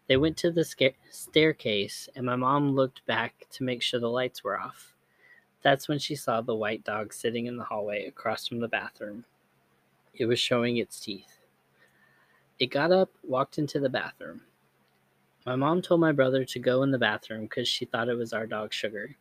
[0.07, 4.09] They went to the sca- staircase, and my mom looked back to make sure the
[4.09, 4.95] lights were off.
[5.63, 9.25] That's when she saw the white dog sitting in the hallway across from the bathroom.
[10.17, 11.39] It was showing its teeth.
[12.59, 14.41] It got up, walked into the bathroom.
[15.45, 18.33] My mom told my brother to go in the bathroom because she thought it was
[18.33, 19.15] our dog Sugar.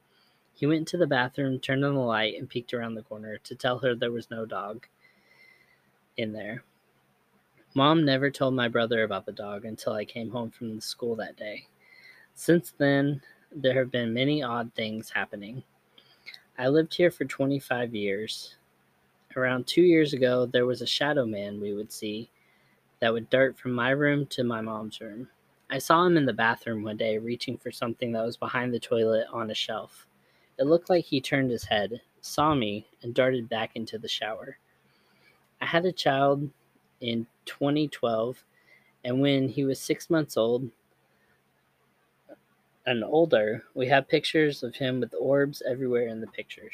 [0.53, 3.55] He went into the bathroom, turned on the light, and peeked around the corner to
[3.55, 4.87] tell her there was no dog
[6.15, 6.63] in there.
[7.73, 11.15] Mom never told my brother about the dog until I came home from the school
[11.17, 11.67] that day.
[12.33, 15.61] Since then, there have been many odd things happening.
[16.57, 18.55] I lived here for 25 years.
[19.35, 22.29] Around two years ago, there was a shadow man we would see
[23.01, 25.27] that would dart from my room to my mom's room.
[25.69, 28.79] I saw him in the bathroom one day reaching for something that was behind the
[28.79, 30.07] toilet on a shelf.
[30.57, 34.57] It looked like he turned his head, saw me, and darted back into the shower.
[35.61, 36.49] I had a child
[37.01, 38.41] in 2012,
[39.03, 40.69] and when he was six months old
[42.85, 46.73] and older, we have pictures of him with orbs everywhere in the pictures.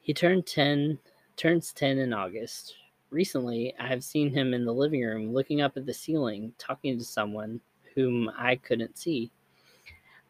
[0.00, 0.98] He turned 10,
[1.36, 2.74] turns 10 in August.
[3.10, 6.98] Recently, I have seen him in the living room looking up at the ceiling, talking
[6.98, 7.60] to someone
[7.94, 9.30] whom I couldn't see.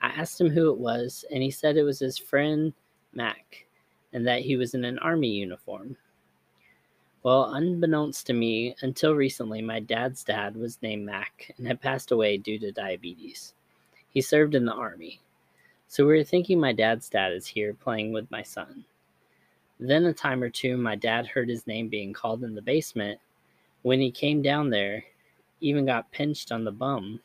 [0.01, 2.73] I asked him who it was, and he said it was his friend
[3.13, 3.67] Mac,
[4.13, 5.97] and that he was in an army uniform.
[7.23, 12.13] Well, unbeknownst to me, until recently, my dad's dad was named Mac and had passed
[12.13, 13.55] away due to diabetes.
[14.11, 15.21] He served in the army.
[15.89, 18.85] So we were thinking my dad's dad is here playing with my son.
[19.79, 23.21] Then, a time or two, my dad heard his name being called in the basement.
[23.83, 25.05] When he came down there,
[25.61, 27.21] even got pinched on the bum.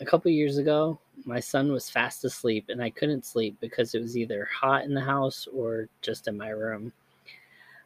[0.00, 4.02] A couple years ago, my son was fast asleep and I couldn't sleep because it
[4.02, 6.92] was either hot in the house or just in my room.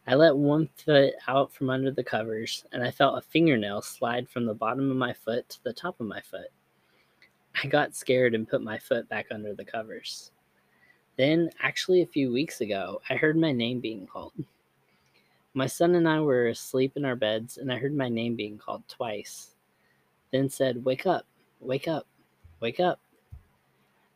[0.06, 4.28] I let one foot out from under the covers, and I felt a fingernail slide
[4.28, 6.46] from the bottom of my foot to the top of my foot.
[7.62, 10.30] I got scared and put my foot back under the covers.
[11.16, 14.33] Then, actually, a few weeks ago, I heard my name being called.
[15.55, 18.59] My son and I were asleep in our beds, and I heard my name being
[18.59, 19.55] called twice.
[20.31, 21.24] Then said, Wake up,
[21.61, 22.07] wake up,
[22.61, 23.00] wake up.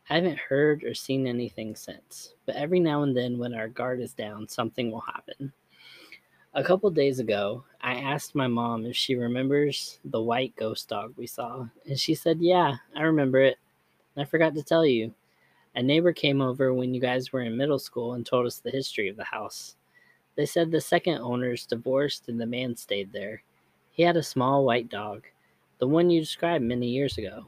[0.09, 4.01] I haven't heard or seen anything since, but every now and then, when our guard
[4.01, 5.51] is down, something will happen.
[6.53, 11.13] A couple days ago, I asked my mom if she remembers the white ghost dog
[11.17, 13.57] we saw, and she said, Yeah, I remember it.
[14.17, 15.13] I forgot to tell you.
[15.75, 18.71] A neighbor came over when you guys were in middle school and told us the
[18.71, 19.77] history of the house.
[20.35, 23.43] They said the second owners divorced and the man stayed there.
[23.91, 25.23] He had a small white dog,
[25.79, 27.47] the one you described many years ago.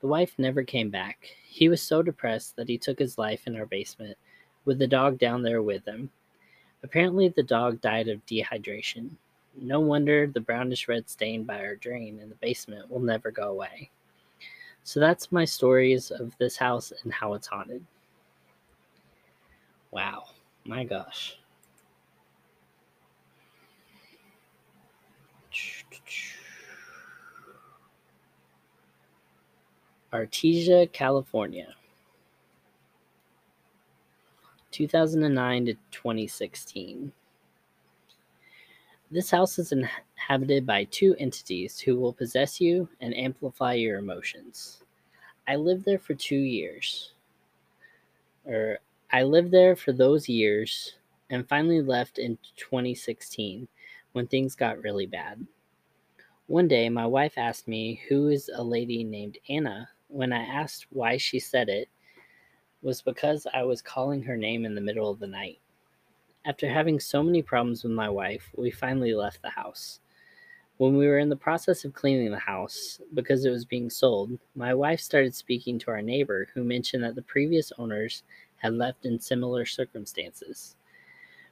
[0.00, 1.28] The wife never came back.
[1.44, 4.16] He was so depressed that he took his life in our basement,
[4.64, 6.10] with the dog down there with him.
[6.84, 9.10] Apparently, the dog died of dehydration.
[9.56, 13.50] No wonder the brownish red stain by our drain in the basement will never go
[13.50, 13.90] away.
[14.84, 17.84] So that's my stories of this house and how it's haunted.
[19.90, 20.24] Wow,
[20.64, 21.38] my gosh.
[30.12, 31.74] Artesia, California.
[34.70, 37.12] 2009 to 2016.
[39.10, 39.72] This house is
[40.28, 44.82] inhabited by two entities who will possess you and amplify your emotions.
[45.46, 47.12] I lived there for two years.
[48.44, 48.78] Or
[49.10, 50.96] I lived there for those years
[51.30, 53.68] and finally left in 2016
[54.12, 55.46] when things got really bad.
[56.46, 59.88] One day, my wife asked me who is a lady named Anna.
[60.08, 61.88] When I asked why she said it,
[62.82, 65.58] was because I was calling her name in the middle of the night.
[66.44, 70.00] After having so many problems with my wife, we finally left the house.
[70.78, 74.38] When we were in the process of cleaning the house, because it was being sold,
[74.54, 78.22] my wife started speaking to our neighbor who mentioned that the previous owners
[78.58, 80.76] had left in similar circumstances.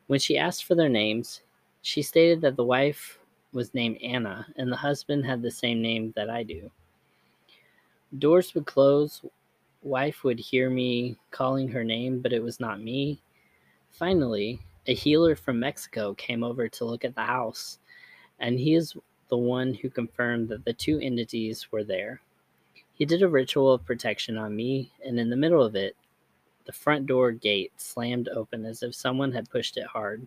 [0.06, 1.42] When she asked for their names,
[1.82, 3.18] she stated that the wife
[3.52, 6.70] was named Anna and the husband had the same name that I do.
[8.18, 9.22] Doors would close,
[9.82, 13.20] wife would hear me calling her name, but it was not me.
[13.90, 17.80] Finally, a healer from Mexico came over to look at the house,
[18.38, 18.94] and he is
[19.28, 22.20] the one who confirmed that the two entities were there.
[22.94, 25.96] He did a ritual of protection on me, and in the middle of it,
[26.64, 30.26] the front door gate slammed open as if someone had pushed it hard.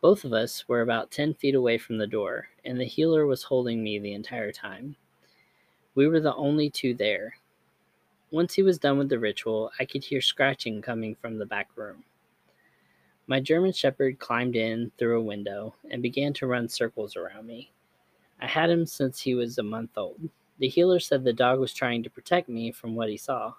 [0.00, 3.44] Both of us were about 10 feet away from the door, and the healer was
[3.44, 4.96] holding me the entire time.
[5.94, 7.36] We were the only two there.
[8.30, 11.68] Once he was done with the ritual, I could hear scratching coming from the back
[11.76, 12.02] room.
[13.28, 17.70] My German Shepherd climbed in through a window and began to run circles around me.
[18.40, 20.28] I had him since he was a month old.
[20.58, 23.54] The healer said the dog was trying to protect me from what he saw.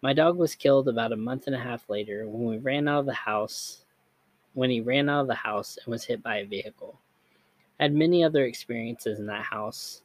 [0.00, 3.00] My dog was killed about a month and a half later when we ran out
[3.00, 3.84] of the house
[4.54, 6.98] when he ran out of the house and was hit by a vehicle.
[7.78, 10.02] I had many other experiences in that house.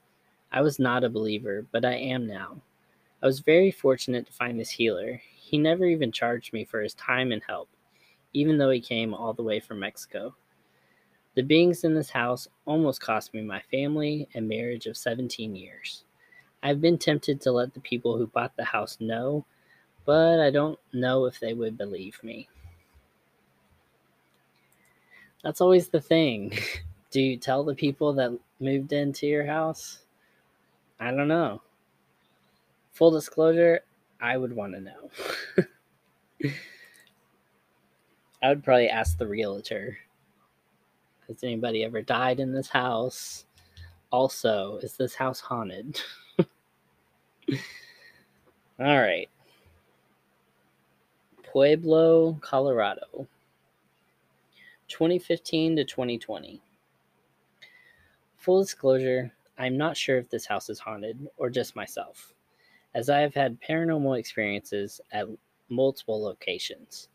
[0.52, 2.62] I was not a believer, but I am now.
[3.24, 5.22] I was very fortunate to find this healer.
[5.34, 7.70] He never even charged me for his time and help
[8.34, 10.36] even though he came all the way from Mexico.
[11.36, 16.04] The beings in this house almost cost me my family and marriage of 17 years.
[16.62, 19.46] I've been tempted to let the people who bought the house know,
[20.06, 22.48] but I don't know if they would believe me.
[25.44, 26.54] That's always the thing.
[27.12, 30.00] Do you tell the people that moved into your house?
[31.00, 31.62] I don't know.
[32.94, 33.82] Full disclosure,
[34.22, 36.52] I would want to know.
[38.44, 39.98] I would probably ask the realtor
[41.30, 43.46] Has anybody ever died in this house?
[44.12, 46.00] Also, is this house haunted?
[46.40, 46.46] All
[48.78, 49.30] right.
[51.42, 53.28] Pueblo, Colorado.
[54.90, 56.62] 2015 to 2020.
[58.36, 62.34] Full disclosure, I'm not sure if this house is haunted or just myself,
[62.94, 65.28] as I have had paranormal experiences at
[65.70, 67.08] multiple locations.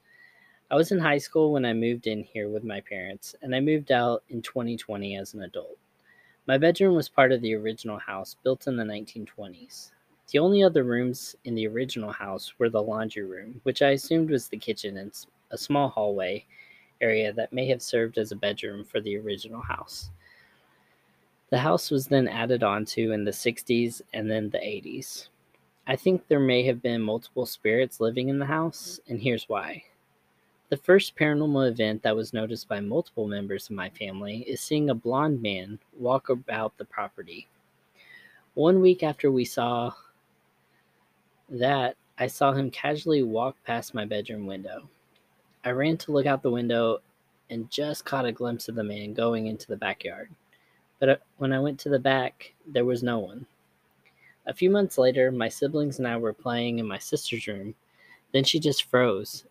[0.71, 3.61] I was in high school when I moved in here with my parents, and I
[3.61, 5.79] moved out in 2020 as an adult.
[6.47, 9.93] My bedroom was part of the original house built in the 1920s.
[10.31, 14.29] The only other rooms in the original house were the laundry room, which I assumed
[14.29, 15.11] was the kitchen, and
[15.51, 16.45] a small hallway
[17.01, 20.11] area that may have served as a bedroom for the original house.
[21.49, 25.29] The house was then added onto in the 60s and then the 80s.
[25.87, 29.85] I think there may have been multiple spirits living in the house, and here's why.
[30.71, 34.91] The first paranormal event that was noticed by multiple members of my family is seeing
[34.91, 37.49] a blond man walk about the property.
[38.53, 39.93] One week after we saw
[41.49, 44.91] that, I saw him casually walk past my bedroom window.
[45.65, 46.99] I ran to look out the window
[47.49, 50.29] and just caught a glimpse of the man going into the backyard.
[50.99, 53.47] But uh, when I went to the back, there was no one.
[54.47, 57.75] A few months later, my siblings and I were playing in my sister's room.
[58.33, 59.45] Then she just froze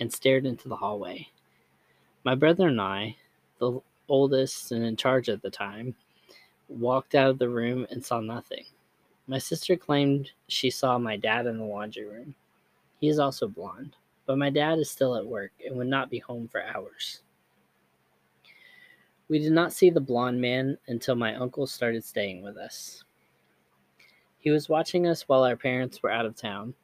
[0.00, 1.28] and stared into the hallway.
[2.24, 3.16] My brother and I,
[3.58, 5.94] the oldest and in charge at the time,
[6.68, 8.64] walked out of the room and saw nothing.
[9.26, 12.34] My sister claimed she saw my dad in the laundry room.
[12.98, 13.96] He is also blonde,
[14.26, 17.22] but my dad is still at work and would not be home for hours.
[19.28, 23.04] We did not see the blonde man until my uncle started staying with us.
[24.38, 26.74] He was watching us while our parents were out of town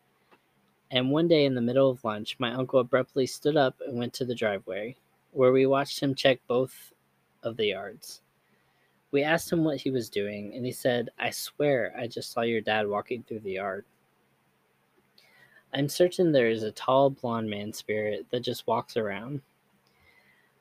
[0.90, 4.12] and one day in the middle of lunch, my uncle abruptly stood up and went
[4.14, 4.96] to the driveway,
[5.32, 6.92] where we watched him check both
[7.42, 8.22] of the yards.
[9.10, 12.42] We asked him what he was doing, and he said, I swear I just saw
[12.42, 13.84] your dad walking through the yard.
[15.74, 19.42] I'm certain there is a tall blond man spirit that just walks around.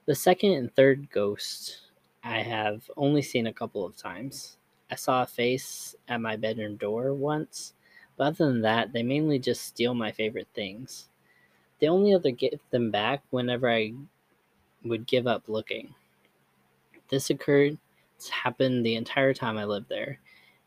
[0.08, 1.82] The second and third ghosts
[2.24, 4.58] I have only seen a couple of times.
[4.90, 7.75] I saw a face at my bedroom door once,
[8.18, 11.10] but other than that, they mainly just steal my favorite things.
[11.80, 13.94] They only ever get them back whenever I
[14.84, 15.94] would give up looking.
[17.10, 17.78] This occurred,
[18.16, 20.20] it's happened the entire time I lived there.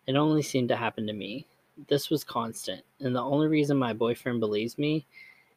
[0.07, 1.47] It only seemed to happen to me.
[1.89, 5.07] This was constant, and the only reason my boyfriend believes me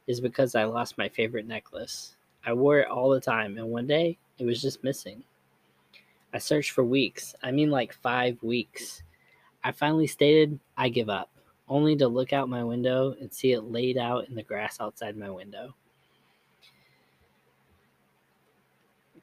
[0.08, 2.16] is because I lost my favorite necklace.
[2.46, 5.24] I wore it all the time, and one day it was just missing.
[6.34, 7.36] I searched for weeks.
[7.44, 9.04] I mean, like five weeks.
[9.64, 11.30] I finally stated, I give up,
[11.72, 15.16] only to look out my window and see it laid out in the grass outside
[15.16, 15.74] my window.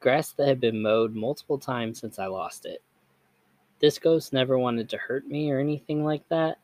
[0.01, 2.83] Grass that had been mowed multiple times since I lost it.
[3.81, 6.59] This ghost never wanted to hurt me or anything like that.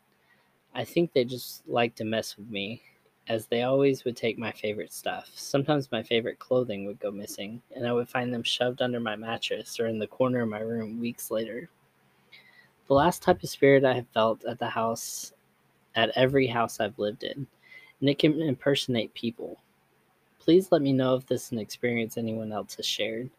[0.75, 2.81] I think they just liked to mess with me
[3.29, 5.31] as they always would take my favorite stuff.
[5.35, 9.17] Sometimes my favorite clothing would go missing, and I would find them shoved under my
[9.17, 11.69] mattress or in the corner of my room weeks later.
[12.87, 15.34] The last type of spirit I have felt at the house,
[15.95, 17.47] at every house I've lived in,
[18.01, 19.59] and it can impersonate people.
[20.39, 23.31] Please let me know if this is an experience anyone else has shared.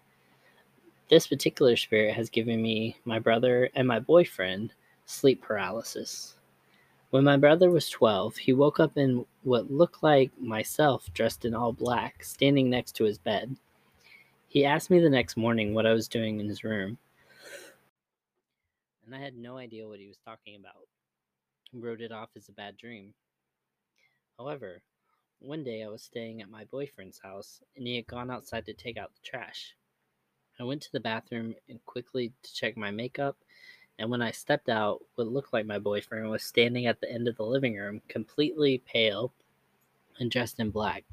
[1.09, 4.73] This particular spirit has given me, my brother, and my boyfriend
[5.05, 6.35] sleep paralysis.
[7.11, 11.53] When my brother was 12, he woke up in what looked like myself dressed in
[11.53, 13.55] all black, standing next to his bed.
[14.47, 16.97] He asked me the next morning what I was doing in his room,
[19.05, 20.87] and I had no idea what he was talking about.
[21.75, 23.13] Wrote it off as a bad dream.
[24.37, 24.81] However,
[25.39, 28.73] one day I was staying at my boyfriend's house, and he had gone outside to
[28.73, 29.75] take out the trash.
[30.59, 33.37] I went to the bathroom and quickly to check my makeup
[33.97, 37.27] and when I stepped out, what looked like my boyfriend was standing at the end
[37.27, 39.33] of the living room, completely pale
[40.19, 41.05] and dressed in black.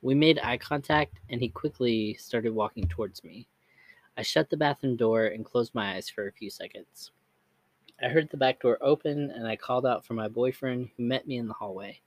[0.00, 3.48] We made eye contact, and he quickly started walking towards me.
[4.16, 7.10] I shut the bathroom door and closed my eyes for a few seconds.
[8.02, 11.26] I heard the back door open, and I called out for my boyfriend, who met
[11.26, 11.98] me in the hallway.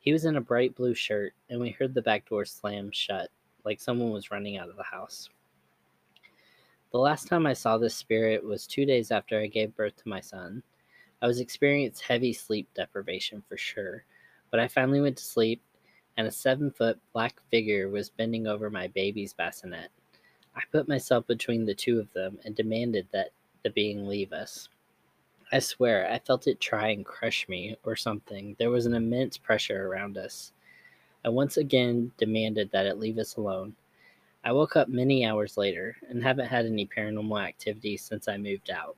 [0.00, 3.30] He was in a bright blue shirt, and we heard the back door slam shut,
[3.64, 5.30] like someone was running out of the house.
[6.92, 10.08] The last time I saw this spirit was two days after I gave birth to
[10.08, 10.62] my son.
[11.22, 14.04] I was experiencing heavy sleep deprivation for sure,
[14.50, 15.62] but I finally went to sleep,
[16.18, 19.88] and a seven foot black figure was bending over my baby's bassinet.
[20.54, 23.30] I put myself between the two of them and demanded that
[23.62, 24.68] the being leave us.
[25.50, 28.54] I swear, I felt it try and crush me or something.
[28.58, 30.52] There was an immense pressure around us.
[31.24, 33.74] I once again demanded that it leave us alone.
[34.44, 38.70] I woke up many hours later and haven't had any paranormal activity since I moved
[38.70, 38.96] out.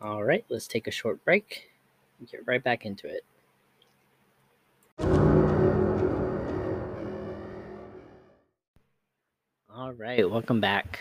[0.00, 1.72] All right, let's take a short break
[2.20, 3.24] and get right back into it.
[9.74, 11.00] All right, welcome back.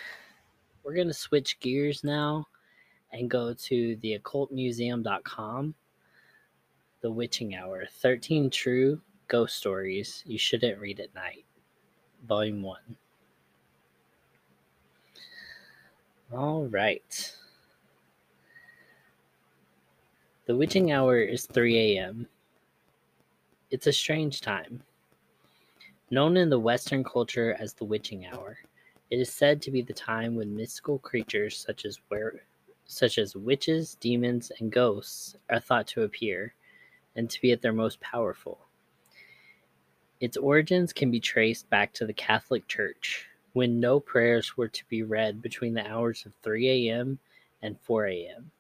[0.87, 2.47] We're going to switch gears now
[3.11, 5.75] and go to the occultmuseum.com,
[7.01, 11.43] The Witching Hour 13 True Ghost Stories You Shouldn't Read at Night,
[12.25, 12.79] Volume 1.
[16.33, 17.35] All right.
[20.45, 22.25] The witching hour is 3 a.m.
[23.71, 24.81] It's a strange time.
[26.11, 28.57] Known in the Western culture as the witching hour,
[29.09, 32.41] it is said to be the time when mystical creatures such as were,
[32.85, 36.53] such as witches, demons, and ghosts are thought to appear
[37.15, 38.59] and to be at their most powerful.
[40.19, 44.83] Its origins can be traced back to the Catholic Church, when no prayers were to
[44.87, 47.17] be read between the hours of 3 a.m.
[47.61, 48.51] and 4 a.m.,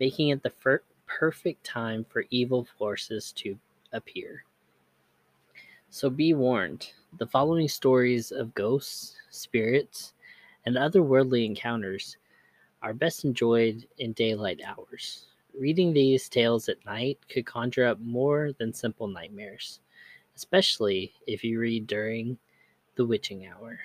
[0.00, 3.58] making it the fir- perfect time for evil forces to
[3.92, 4.44] appear.
[5.90, 10.14] So be warned the following stories of ghosts, spirits,
[10.66, 12.16] and other worldly encounters
[12.82, 15.26] are best enjoyed in daylight hours.
[15.58, 19.80] Reading these tales at night could conjure up more than simple nightmares
[20.36, 22.38] especially if you read during
[22.96, 23.78] the witching hour.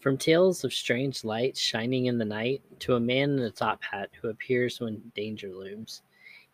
[0.00, 3.82] From tales of strange lights shining in the night to a man in a top
[3.82, 6.02] hat who appears when danger looms,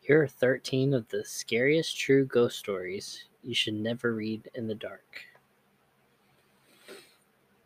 [0.00, 4.74] here are 13 of the scariest true ghost stories you should never read in the
[4.74, 5.22] dark.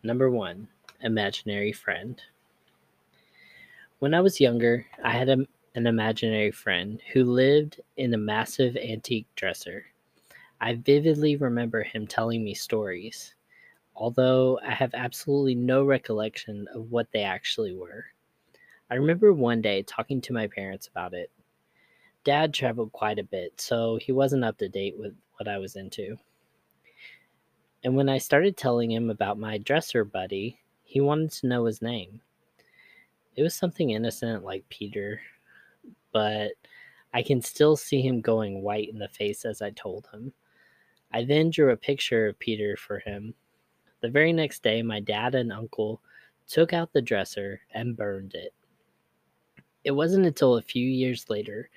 [0.05, 0.69] Number one,
[1.03, 2.23] Imaginary Friend.
[3.99, 5.39] When I was younger, I had a,
[5.75, 9.87] an imaginary friend who lived in a massive antique dresser.
[10.61, 13.35] I vividly remember him telling me stories,
[13.97, 18.05] although I have absolutely no recollection of what they actually were.
[18.91, 21.33] I remember one day talking to my parents about it.
[22.23, 25.75] Dad traveled quite a bit, so he wasn't up to date with what I was
[25.75, 26.17] into.
[27.85, 31.83] And when I started telling him about my dresser buddy, He wanted to know his
[31.83, 32.21] name.
[33.37, 35.21] It was something innocent like Peter,
[36.13, 36.53] but
[37.15, 40.33] I can still see him going white in the face as I told him.
[41.13, 43.35] I then drew a picture of Peter for him.
[44.01, 46.01] The very next day, my dad and uncle
[46.49, 48.55] took out the dresser and burned it.
[49.85, 51.71] It wasn't until a few years later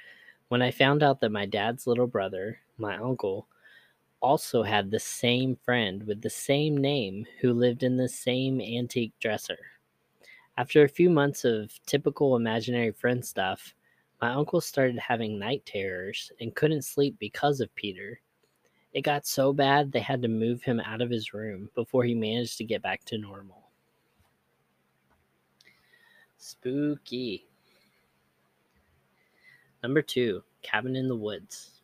[0.48, 3.48] when I found out that my dad's little brother, my uncle,
[4.22, 9.14] also had the same friend with the same name who lived in the same antique
[9.20, 9.58] dresser.
[10.58, 13.74] After a few months of typical imaginary friend stuff,
[14.22, 18.22] my uncle started having night terrors and couldn't sleep because of Peter.
[18.94, 22.14] It got so bad they had to move him out of his room before he
[22.14, 23.70] managed to get back to normal.
[26.38, 27.48] Spooky.
[29.82, 31.81] Number two, Cabin in the Woods.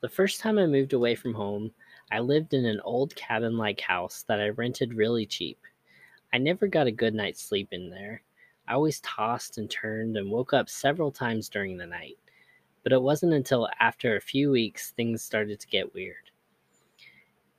[0.00, 1.72] The first time I moved away from home,
[2.10, 5.58] I lived in an old cabin like house that I rented really cheap.
[6.32, 8.22] I never got a good night's sleep in there.
[8.66, 12.16] I always tossed and turned and woke up several times during the night.
[12.82, 16.30] But it wasn't until after a few weeks things started to get weird.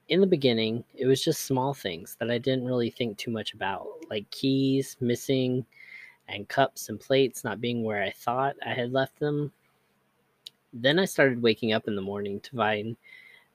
[0.10, 3.54] In the beginning, it was just small things that I didn't really think too much
[3.54, 5.64] about, like keys missing
[6.28, 9.54] and cups and plates not being where I thought I had left them.
[10.74, 12.96] Then I started waking up in the morning to find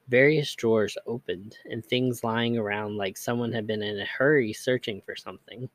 [0.09, 5.01] various drawers opened and things lying around like someone had been in a hurry searching
[5.01, 5.69] for something.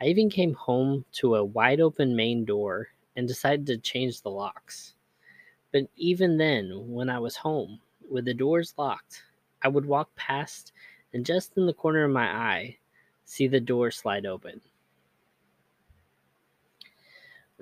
[0.00, 4.30] I even came home to a wide open main door and decided to change the
[4.30, 4.94] locks.
[5.72, 9.22] But even then, when I was home, with the doors locked,
[9.62, 10.72] I would walk past
[11.12, 12.78] and just in the corner of my eye,
[13.24, 14.60] see the door slide open.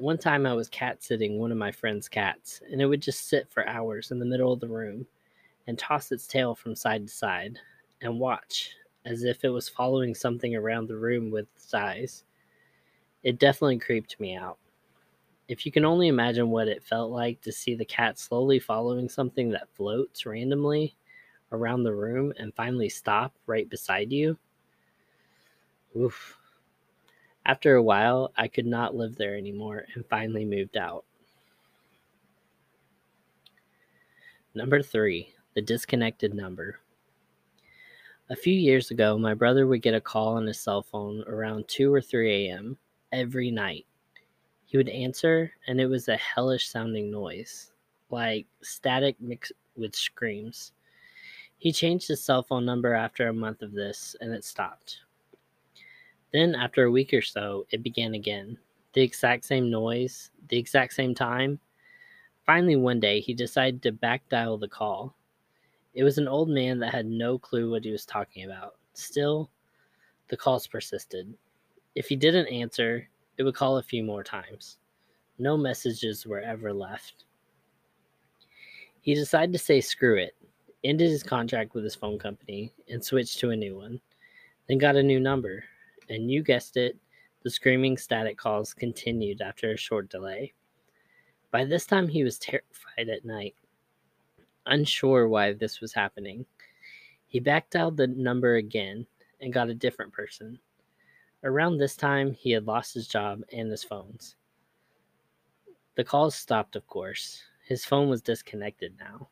[0.01, 3.29] One time I was cat sitting one of my friend's cats, and it would just
[3.29, 5.07] sit for hours in the middle of the room
[5.67, 7.59] and toss its tail from side to side
[8.01, 8.75] and watch
[9.05, 12.25] as if it was following something around the room with its eyes.
[13.25, 14.59] It definitely creeped me out.
[15.49, 19.09] If you can only imagine what it felt like to see the cat slowly following
[19.09, 20.97] something that floats randomly
[21.53, 24.39] around the room and finally stop right beside you.
[25.95, 26.40] Oof.
[27.51, 31.05] After a while, I could not live there anymore and finally moved out.
[34.55, 36.79] Number three, the disconnected number.
[38.29, 41.67] A few years ago, my brother would get a call on his cell phone around
[41.67, 42.79] 2 or 3 a.m.
[43.11, 43.85] every night.
[44.67, 47.73] He would answer, and it was a hellish sounding noise,
[48.11, 50.71] like static mixed with screams.
[51.59, 55.01] He changed his cell phone number after a month of this, and it stopped.
[56.33, 58.57] Then, after a week or so, it began again.
[58.93, 61.59] The exact same noise, the exact same time.
[62.47, 65.15] Finally, one day, he decided to back dial the call.
[65.95, 68.77] It was an old man that had no clue what he was talking about.
[68.95, 69.51] Still,
[70.29, 71.35] the calls persisted.
[71.95, 74.79] If he didn't answer, it would call a few more times.
[75.39, 77.25] No messages were ever left.
[79.01, 80.37] He decided to say screw it,
[80.85, 84.01] ended his contract with his phone company, and switched to a new one.
[84.69, 85.65] Then got a new number,
[86.11, 86.99] and you guessed it,
[87.43, 90.53] the screaming static calls continued after a short delay.
[91.51, 93.55] By this time, he was terrified at night
[94.67, 96.47] unsure why this was happening.
[97.27, 99.07] He backed out the number again
[99.41, 100.59] and got a different person.
[101.45, 104.37] Around this time, he had lost his job and his phones.
[105.97, 107.43] The calls stopped, of course.
[107.67, 109.29] His phone was disconnected now.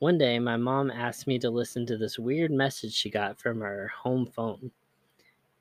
[0.00, 3.60] One day, my mom asked me to listen to this weird message she got from
[3.60, 4.70] her home phone.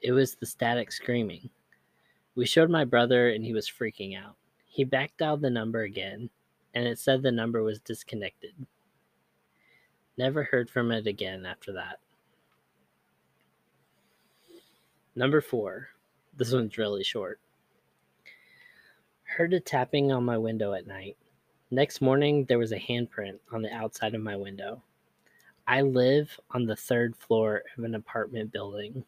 [0.01, 1.49] It was the static screaming.
[2.35, 4.35] We showed my brother, and he was freaking out.
[4.65, 6.29] He backed out the number again
[6.77, 8.53] and it said the number was disconnected.
[10.15, 11.99] Never heard from it again after that.
[15.15, 15.89] Number four.
[16.35, 17.39] This one's really short.
[19.23, 21.17] Heard a tapping on my window at night.
[21.71, 24.83] Next morning, there was a handprint on the outside of my window.
[25.67, 29.03] I live on the third floor of an apartment building.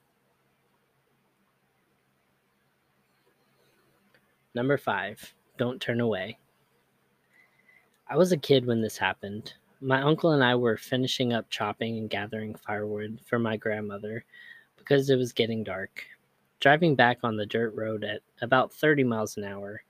[4.56, 6.40] Number five, don't turn away.
[8.08, 9.54] I was a kid when this happened.
[9.82, 14.26] My uncle and I were finishing up chopping and gathering firewood for my grandmother
[14.78, 16.04] because it was getting dark.
[16.60, 19.84] Driving back on the dirt road at about 30 miles an hour,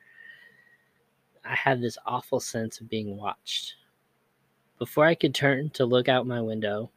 [1.45, 3.75] I had this awful sense of being watched.
[4.77, 6.91] Before I could turn to look out my window,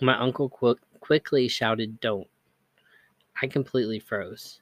[0.00, 2.26] my uncle qu- quickly shouted, Don't.
[3.40, 4.60] I completely froze.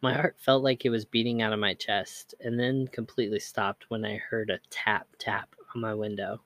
[0.00, 3.86] My heart felt like it was beating out of my chest and then completely stopped
[3.88, 6.40] when I heard a tap tap on my window.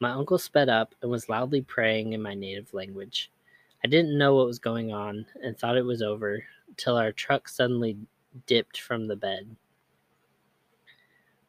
[0.00, 3.30] My uncle sped up and was loudly praying in my native language.
[3.84, 6.42] I didn't know what was going on and thought it was over
[6.78, 7.98] till our truck suddenly
[8.46, 9.54] dipped from the bed.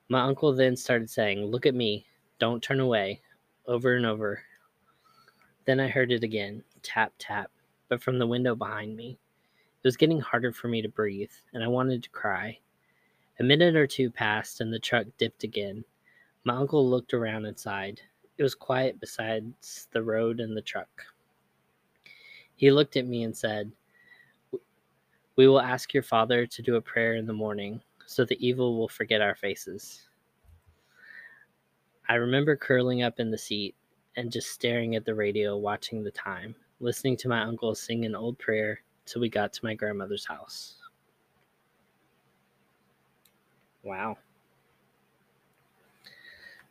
[0.09, 2.07] My uncle then started saying, Look at me,
[2.39, 3.21] don't turn away,
[3.67, 4.41] over and over.
[5.63, 7.51] Then I heard it again tap, tap,
[7.87, 9.17] but from the window behind me.
[9.81, 12.59] It was getting harder for me to breathe, and I wanted to cry.
[13.39, 15.85] A minute or two passed, and the truck dipped again.
[16.43, 18.01] My uncle looked around and sighed.
[18.37, 20.89] It was quiet besides the road and the truck.
[22.57, 23.71] He looked at me and said,
[25.37, 28.77] We will ask your father to do a prayer in the morning, so the evil
[28.77, 30.09] will forget our faces.
[32.09, 33.75] I remember curling up in the seat
[34.17, 38.15] and just staring at the radio, watching the time, listening to my uncle sing an
[38.15, 40.75] old prayer till we got to my grandmother's house.
[43.81, 44.17] Wow.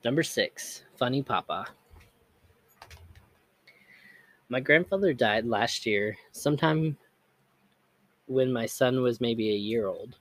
[0.04, 1.66] Number six, Funny Papa.
[4.48, 6.96] My grandfather died last year, sometime
[8.26, 10.16] when my son was maybe a year old.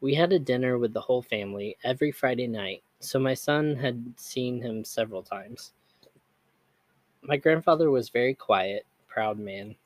[0.00, 4.02] We had a dinner with the whole family every Friday night, so my son had
[4.16, 5.74] seen him several times.
[7.22, 9.76] My grandfather was very quiet, proud man,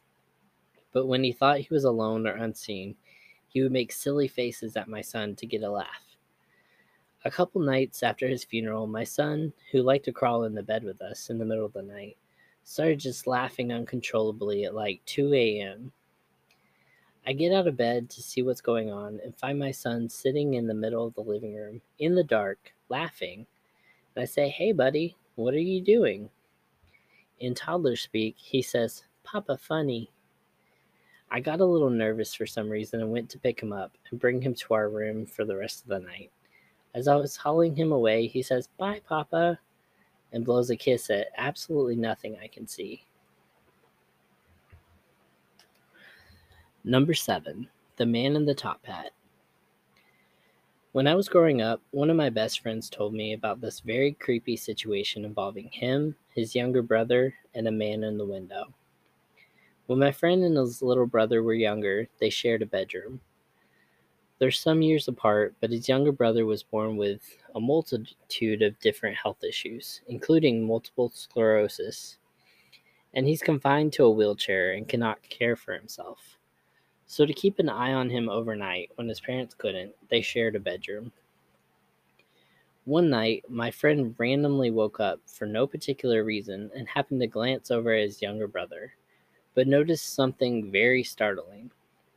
[0.95, 2.95] but when he thought he was alone or unseen,
[3.49, 6.17] he would make silly faces at my son to get a laugh.
[7.27, 10.85] A couple nights after his funeral, my son, who liked to crawl in the bed
[10.85, 12.17] with us in the middle of the night,
[12.63, 15.93] started just laughing uncontrollably at like 2 a.m.
[17.27, 20.55] I get out of bed to see what's going on and find my son sitting
[20.55, 23.47] in the middle of the living room in the dark, laughing.
[24.15, 26.29] And I say, Hey, buddy, what are you doing?
[27.41, 30.11] In toddler speak, he says, Papa, funny.
[31.35, 34.21] I got a little nervous for some reason and went to pick him up and
[34.21, 36.31] bring him to our room for the rest of the night.
[36.95, 39.59] As I was hauling him away, he says, Bye, Papa,
[40.33, 43.05] and blows a kiss at absolutely nothing I can see.
[46.85, 49.11] Number seven, The Man in the Top Hat.
[50.93, 54.13] When I was growing up, one of my best friends told me about this very
[54.13, 58.73] creepy situation involving him, his younger brother, and a man in the window.
[59.87, 63.21] When my friend and his little brother were younger, they shared a bedroom.
[64.39, 67.21] They're some years apart, but his younger brother was born with
[67.55, 72.17] a multitude of different health issues, including multiple sclerosis,
[73.13, 76.39] and he's confined to a wheelchair and cannot care for himself.
[77.07, 80.61] So, to keep an eye on him overnight when his parents couldn't, they shared a
[80.61, 81.13] bedroom.
[82.87, 87.71] One night, my friend randomly woke up for no particular reason and happened to glance
[87.71, 88.95] over at his younger brother
[89.55, 91.71] but noticed something very startling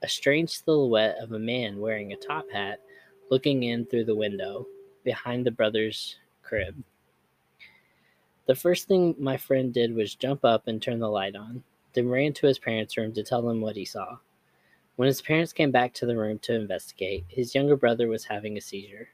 [0.04, 2.80] a strange silhouette of a man wearing a top hat
[3.32, 4.66] looking in through the window
[5.04, 6.76] behind the brother's crib.
[8.46, 11.64] The first thing my friend did was jump up and turn the light on,
[11.94, 14.18] then ran to his parents' room to tell them what he saw.
[14.96, 18.58] When his parents came back to the room to investigate, his younger brother was having
[18.58, 19.10] a seizure.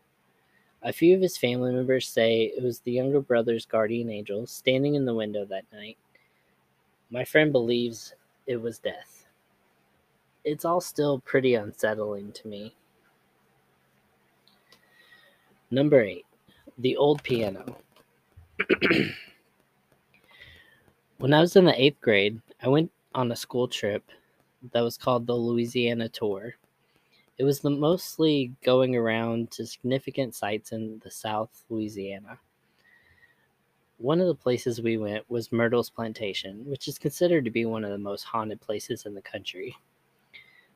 [0.84, 4.96] A few of his family members say it was the younger brother's guardian angel standing
[4.96, 5.98] in the window that night
[7.14, 8.16] my friend believes
[8.48, 9.28] it was death.
[10.44, 12.74] It's all still pretty unsettling to me.
[15.70, 16.26] Number eight,
[16.80, 17.78] the old piano.
[21.20, 24.04] when I was in the eighth grade, I went on a school trip
[24.72, 26.56] that was called the Louisiana Tour.
[27.38, 32.40] It was mostly going around to significant sites in the South Louisiana.
[33.98, 37.84] One of the places we went was Myrtle's Plantation, which is considered to be one
[37.84, 39.78] of the most haunted places in the country.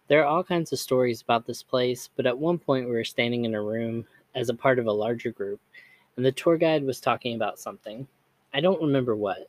[0.08, 3.04] There are all kinds of stories about this place, but at one point we were
[3.04, 4.06] standing in a room
[4.36, 5.60] as a part of a larger group,
[6.16, 8.08] and the tour guide was talking about something.
[8.54, 9.48] I don't remember what.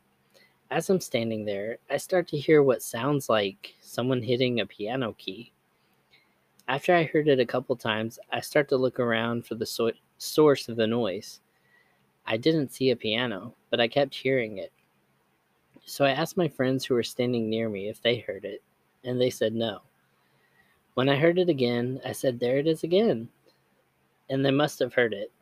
[0.70, 5.14] As I'm standing there, I start to hear what sounds like someone hitting a piano
[5.16, 5.52] key.
[6.66, 9.92] After I heard it a couple times, I start to look around for the so-
[10.18, 11.40] source of the noise.
[12.26, 14.72] I didn't see a piano, but I kept hearing it.
[15.84, 18.62] So I asked my friends who were standing near me if they heard it,
[19.04, 19.80] and they said no.
[20.94, 23.28] When I heard it again, I said, There it is again.
[24.30, 25.32] And they must have heard it.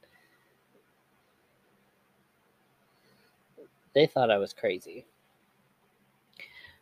[3.95, 5.07] They thought I was crazy.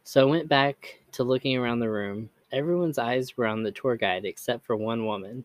[0.03, 2.29] So I went back to looking around the room.
[2.53, 5.45] Everyone's eyes were on the tour guide except for one woman.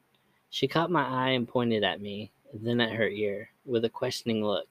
[0.50, 4.43] She caught my eye and pointed at me, then at her ear, with a questioning
[4.43, 4.68] look.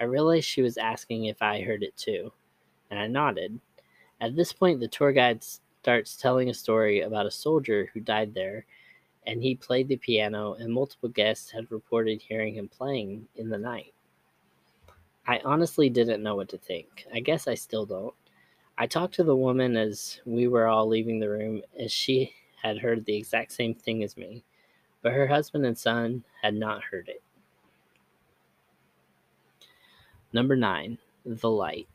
[0.00, 2.32] I realized she was asking if I heard it too,
[2.90, 3.60] and I nodded.
[4.20, 5.44] At this point, the tour guide
[5.82, 8.66] starts telling a story about a soldier who died there,
[9.26, 13.58] and he played the piano, and multiple guests had reported hearing him playing in the
[13.58, 13.94] night.
[15.26, 17.06] I honestly didn't know what to think.
[17.12, 18.14] I guess I still don't.
[18.76, 22.78] I talked to the woman as we were all leaving the room, as she had
[22.78, 24.44] heard the exact same thing as me,
[25.02, 27.22] but her husband and son had not heard it.
[30.34, 31.86] Number nine, The Light.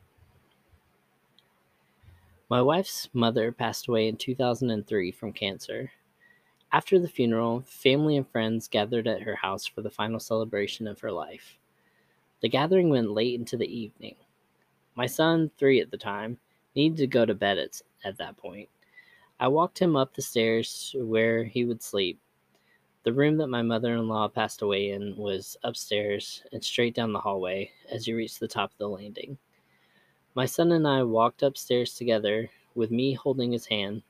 [2.49, 5.91] My wife's mother passed away in 2003 from cancer.
[6.71, 11.01] After the funeral, family and friends gathered at her house for the final celebration of
[11.01, 11.57] her life.
[12.39, 14.15] The gathering went late into the evening.
[14.95, 16.37] My son, three at the time,
[16.77, 18.69] needed to go to bed at, at that point.
[19.41, 22.17] I walked him up the stairs where he would sleep.
[23.03, 27.13] The room that my mother in law passed away in was upstairs and straight down
[27.13, 29.37] the hallway as you reached the top of the landing.
[30.35, 34.03] My son and I walked upstairs together, with me holding his hand.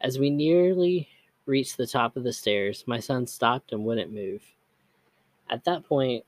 [0.00, 1.08] As we nearly
[1.44, 4.42] reached the top of the stairs, my son stopped and wouldn't move.
[5.50, 6.24] At that point,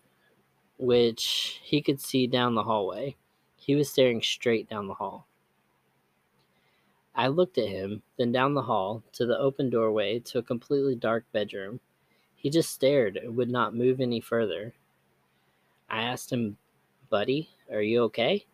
[0.78, 3.16] which he could see down the hallway,
[3.56, 5.26] he was staring straight down the hall.
[7.18, 10.94] I looked at him, then down the hall to the open doorway to a completely
[10.94, 11.80] dark bedroom.
[12.34, 14.74] He just stared and would not move any further.
[15.88, 16.58] I asked him,
[17.08, 18.44] Buddy, are you okay?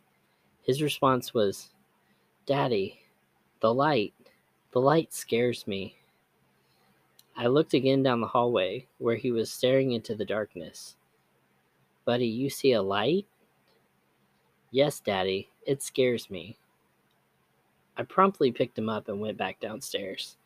[0.63, 1.71] His response was,
[2.47, 3.01] Daddy,
[3.61, 4.15] the light,
[4.71, 5.97] the light scares me.
[7.37, 10.95] I looked again down the hallway where he was staring into the darkness.
[12.05, 13.27] Buddy, you see a light?
[14.71, 16.59] Yes, Daddy, it scares me.
[17.97, 20.37] I promptly picked him up and went back downstairs.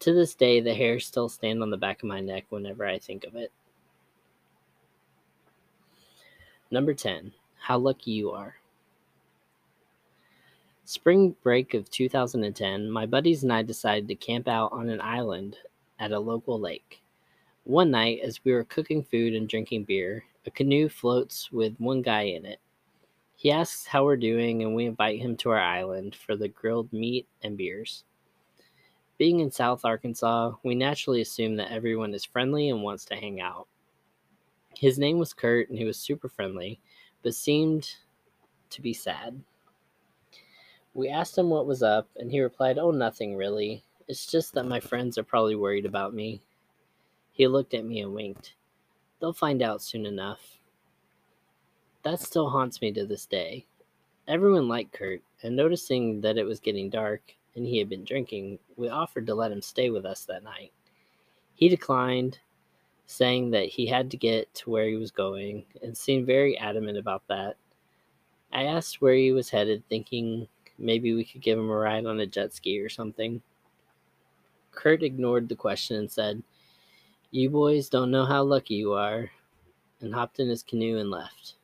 [0.00, 2.98] To this day, the hairs still stand on the back of my neck whenever I
[2.98, 3.52] think of it.
[6.70, 7.32] Number 10.
[7.60, 8.56] How lucky you are.
[10.84, 15.56] Spring break of 2010, my buddies and I decided to camp out on an island
[16.00, 17.00] at a local lake.
[17.64, 22.02] One night, as we were cooking food and drinking beer, a canoe floats with one
[22.02, 22.58] guy in it.
[23.42, 26.92] He asks how we're doing, and we invite him to our island for the grilled
[26.92, 28.04] meat and beers.
[29.18, 33.40] Being in South Arkansas, we naturally assume that everyone is friendly and wants to hang
[33.40, 33.66] out.
[34.78, 36.78] His name was Kurt, and he was super friendly,
[37.24, 37.96] but seemed
[38.70, 39.42] to be sad.
[40.94, 43.82] We asked him what was up, and he replied, Oh, nothing really.
[44.06, 46.42] It's just that my friends are probably worried about me.
[47.32, 48.54] He looked at me and winked.
[49.18, 50.60] They'll find out soon enough.
[52.02, 53.66] That still haunts me to this day.
[54.26, 58.58] Everyone liked Kurt, and noticing that it was getting dark and he had been drinking,
[58.76, 60.72] we offered to let him stay with us that night.
[61.54, 62.38] He declined,
[63.06, 66.96] saying that he had to get to where he was going, and seemed very adamant
[66.96, 67.56] about that.
[68.52, 70.48] I asked where he was headed, thinking
[70.78, 73.42] maybe we could give him a ride on a jet ski or something.
[74.70, 76.42] Kurt ignored the question and said,
[77.30, 79.30] You boys don't know how lucky you are,
[80.00, 81.56] and hopped in his canoe and left.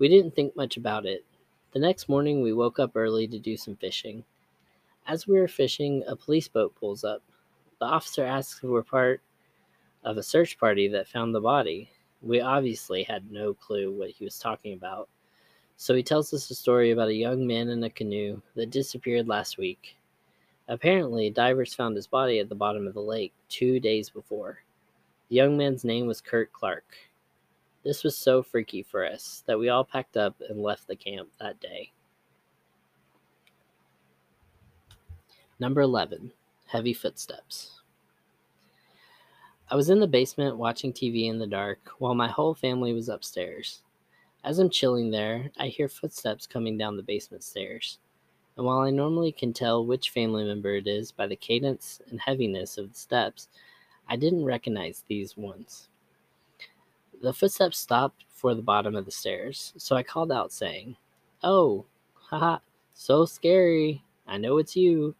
[0.00, 1.26] We didn't think much about it.
[1.72, 4.24] The next morning, we woke up early to do some fishing.
[5.06, 7.22] As we were fishing, a police boat pulls up.
[7.80, 9.20] The officer asks if we're part
[10.02, 11.90] of a search party that found the body.
[12.22, 15.10] We obviously had no clue what he was talking about.
[15.76, 19.28] So he tells us a story about a young man in a canoe that disappeared
[19.28, 19.98] last week.
[20.66, 24.60] Apparently, divers found his body at the bottom of the lake two days before.
[25.28, 26.86] The young man's name was Kurt Clark.
[27.84, 31.30] This was so freaky for us that we all packed up and left the camp
[31.40, 31.92] that day.
[35.58, 36.32] Number 11
[36.66, 37.80] Heavy Footsteps.
[39.70, 43.08] I was in the basement watching TV in the dark while my whole family was
[43.10, 43.82] upstairs.
[44.42, 47.98] As I'm chilling there, I hear footsteps coming down the basement stairs.
[48.56, 52.18] And while I normally can tell which family member it is by the cadence and
[52.18, 53.48] heaviness of the steps,
[54.08, 55.89] I didn't recognize these ones.
[57.22, 60.96] The footsteps stopped for the bottom of the stairs, so I called out, saying,
[61.42, 62.60] Oh, haha,
[62.94, 64.02] so scary.
[64.26, 65.14] I know it's you.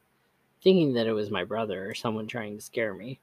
[0.62, 3.20] Thinking that it was my brother or someone trying to scare me.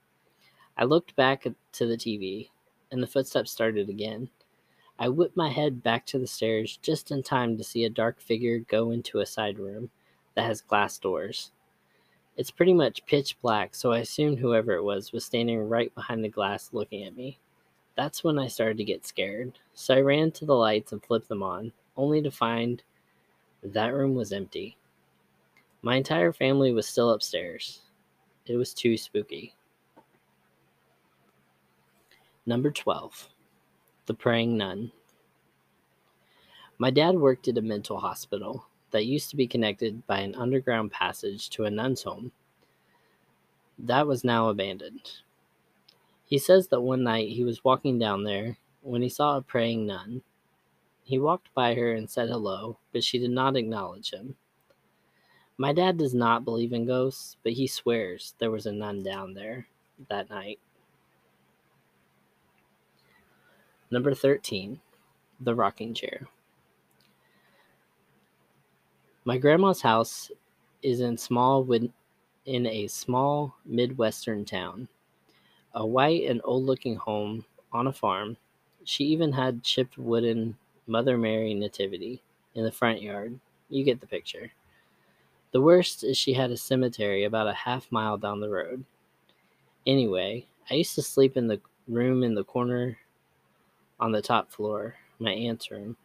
[0.77, 2.49] I looked back to the TV,
[2.91, 4.29] and the footsteps started again.
[4.99, 8.19] I whipped my head back to the stairs just in time to see a dark
[8.19, 9.89] figure go into a side room
[10.35, 11.51] that has glass doors.
[12.35, 16.23] It's pretty much pitch black, so I assumed whoever it was was standing right behind
[16.23, 17.39] the glass looking at me.
[17.97, 19.57] That's when I started to get scared.
[19.73, 22.83] So I ran to the lights and flipped them on, only to find
[23.63, 24.77] that room was empty.
[25.81, 27.81] My entire family was still upstairs.
[28.45, 29.55] It was too spooky.
[32.45, 33.29] Number 12
[34.05, 34.91] The Praying Nun.
[36.77, 40.91] My dad worked at a mental hospital that used to be connected by an underground
[40.91, 42.31] passage to a nun's home.
[43.79, 45.09] That was now abandoned.
[46.27, 49.87] He says that one night he was walking down there when he saw a praying
[49.87, 50.21] nun.
[51.03, 54.35] He walked by her and said hello, but she did not acknowledge him.
[55.57, 59.33] My dad does not believe in ghosts, but he swears there was a nun down
[59.35, 59.67] there
[60.09, 60.59] that night.
[63.89, 64.81] Number 13,
[65.39, 66.27] the rocking chair.
[69.23, 70.29] My grandma's house
[70.83, 71.65] is in small
[72.45, 74.89] in a small midwestern town.
[75.79, 78.35] A white and old-looking home on a farm.
[78.83, 80.57] She even had chipped wooden
[80.87, 82.23] Mother Mary nativity
[82.55, 83.39] in the front yard.
[83.69, 84.51] You get the picture.
[85.51, 88.85] The worst is she had a cemetery about a half mile down the road.
[89.85, 92.97] Anyway, I used to sleep in the room in the corner
[93.99, 95.95] on the top floor, my aunt's room,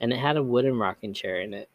[0.00, 1.68] and it had a wooden rocking chair in it.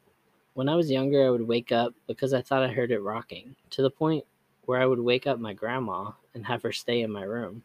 [0.53, 3.57] When I was younger, I would wake up because I thought I heard it rocking,
[3.71, 4.23] to the point
[4.67, 7.63] where I would wake up my grandma and have her stay in my room,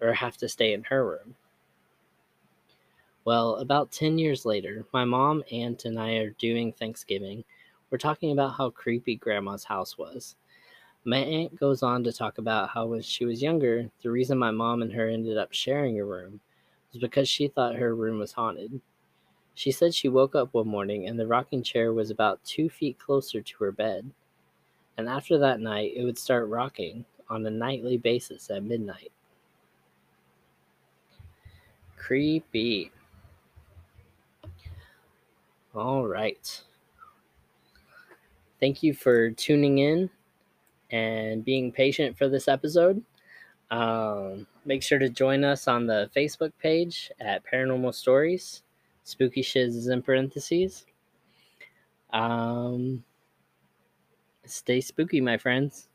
[0.00, 1.34] or have to stay in her room.
[3.24, 7.42] Well, about 10 years later, my mom, aunt, and I are doing Thanksgiving.
[7.90, 10.36] We're talking about how creepy grandma's house was.
[11.04, 14.52] My aunt goes on to talk about how when she was younger, the reason my
[14.52, 16.40] mom and her ended up sharing a room
[16.92, 18.80] was because she thought her room was haunted.
[19.54, 23.00] She said she woke up one morning and the rocking chair was about two feet
[23.00, 24.12] closer to her bed.
[24.96, 29.10] And after that night, it would start rocking on a nightly basis at midnight.
[31.96, 32.90] Creepy.
[35.74, 36.60] All right.
[38.60, 40.10] Thank you for tuning in
[40.90, 43.02] and being patient for this episode.
[43.70, 48.62] Um, make sure to join us on the Facebook page at Paranormal Stories.
[49.04, 50.84] Spooky Shiz is in parentheses.
[52.12, 53.02] Um,
[54.44, 55.88] stay spooky, my friends.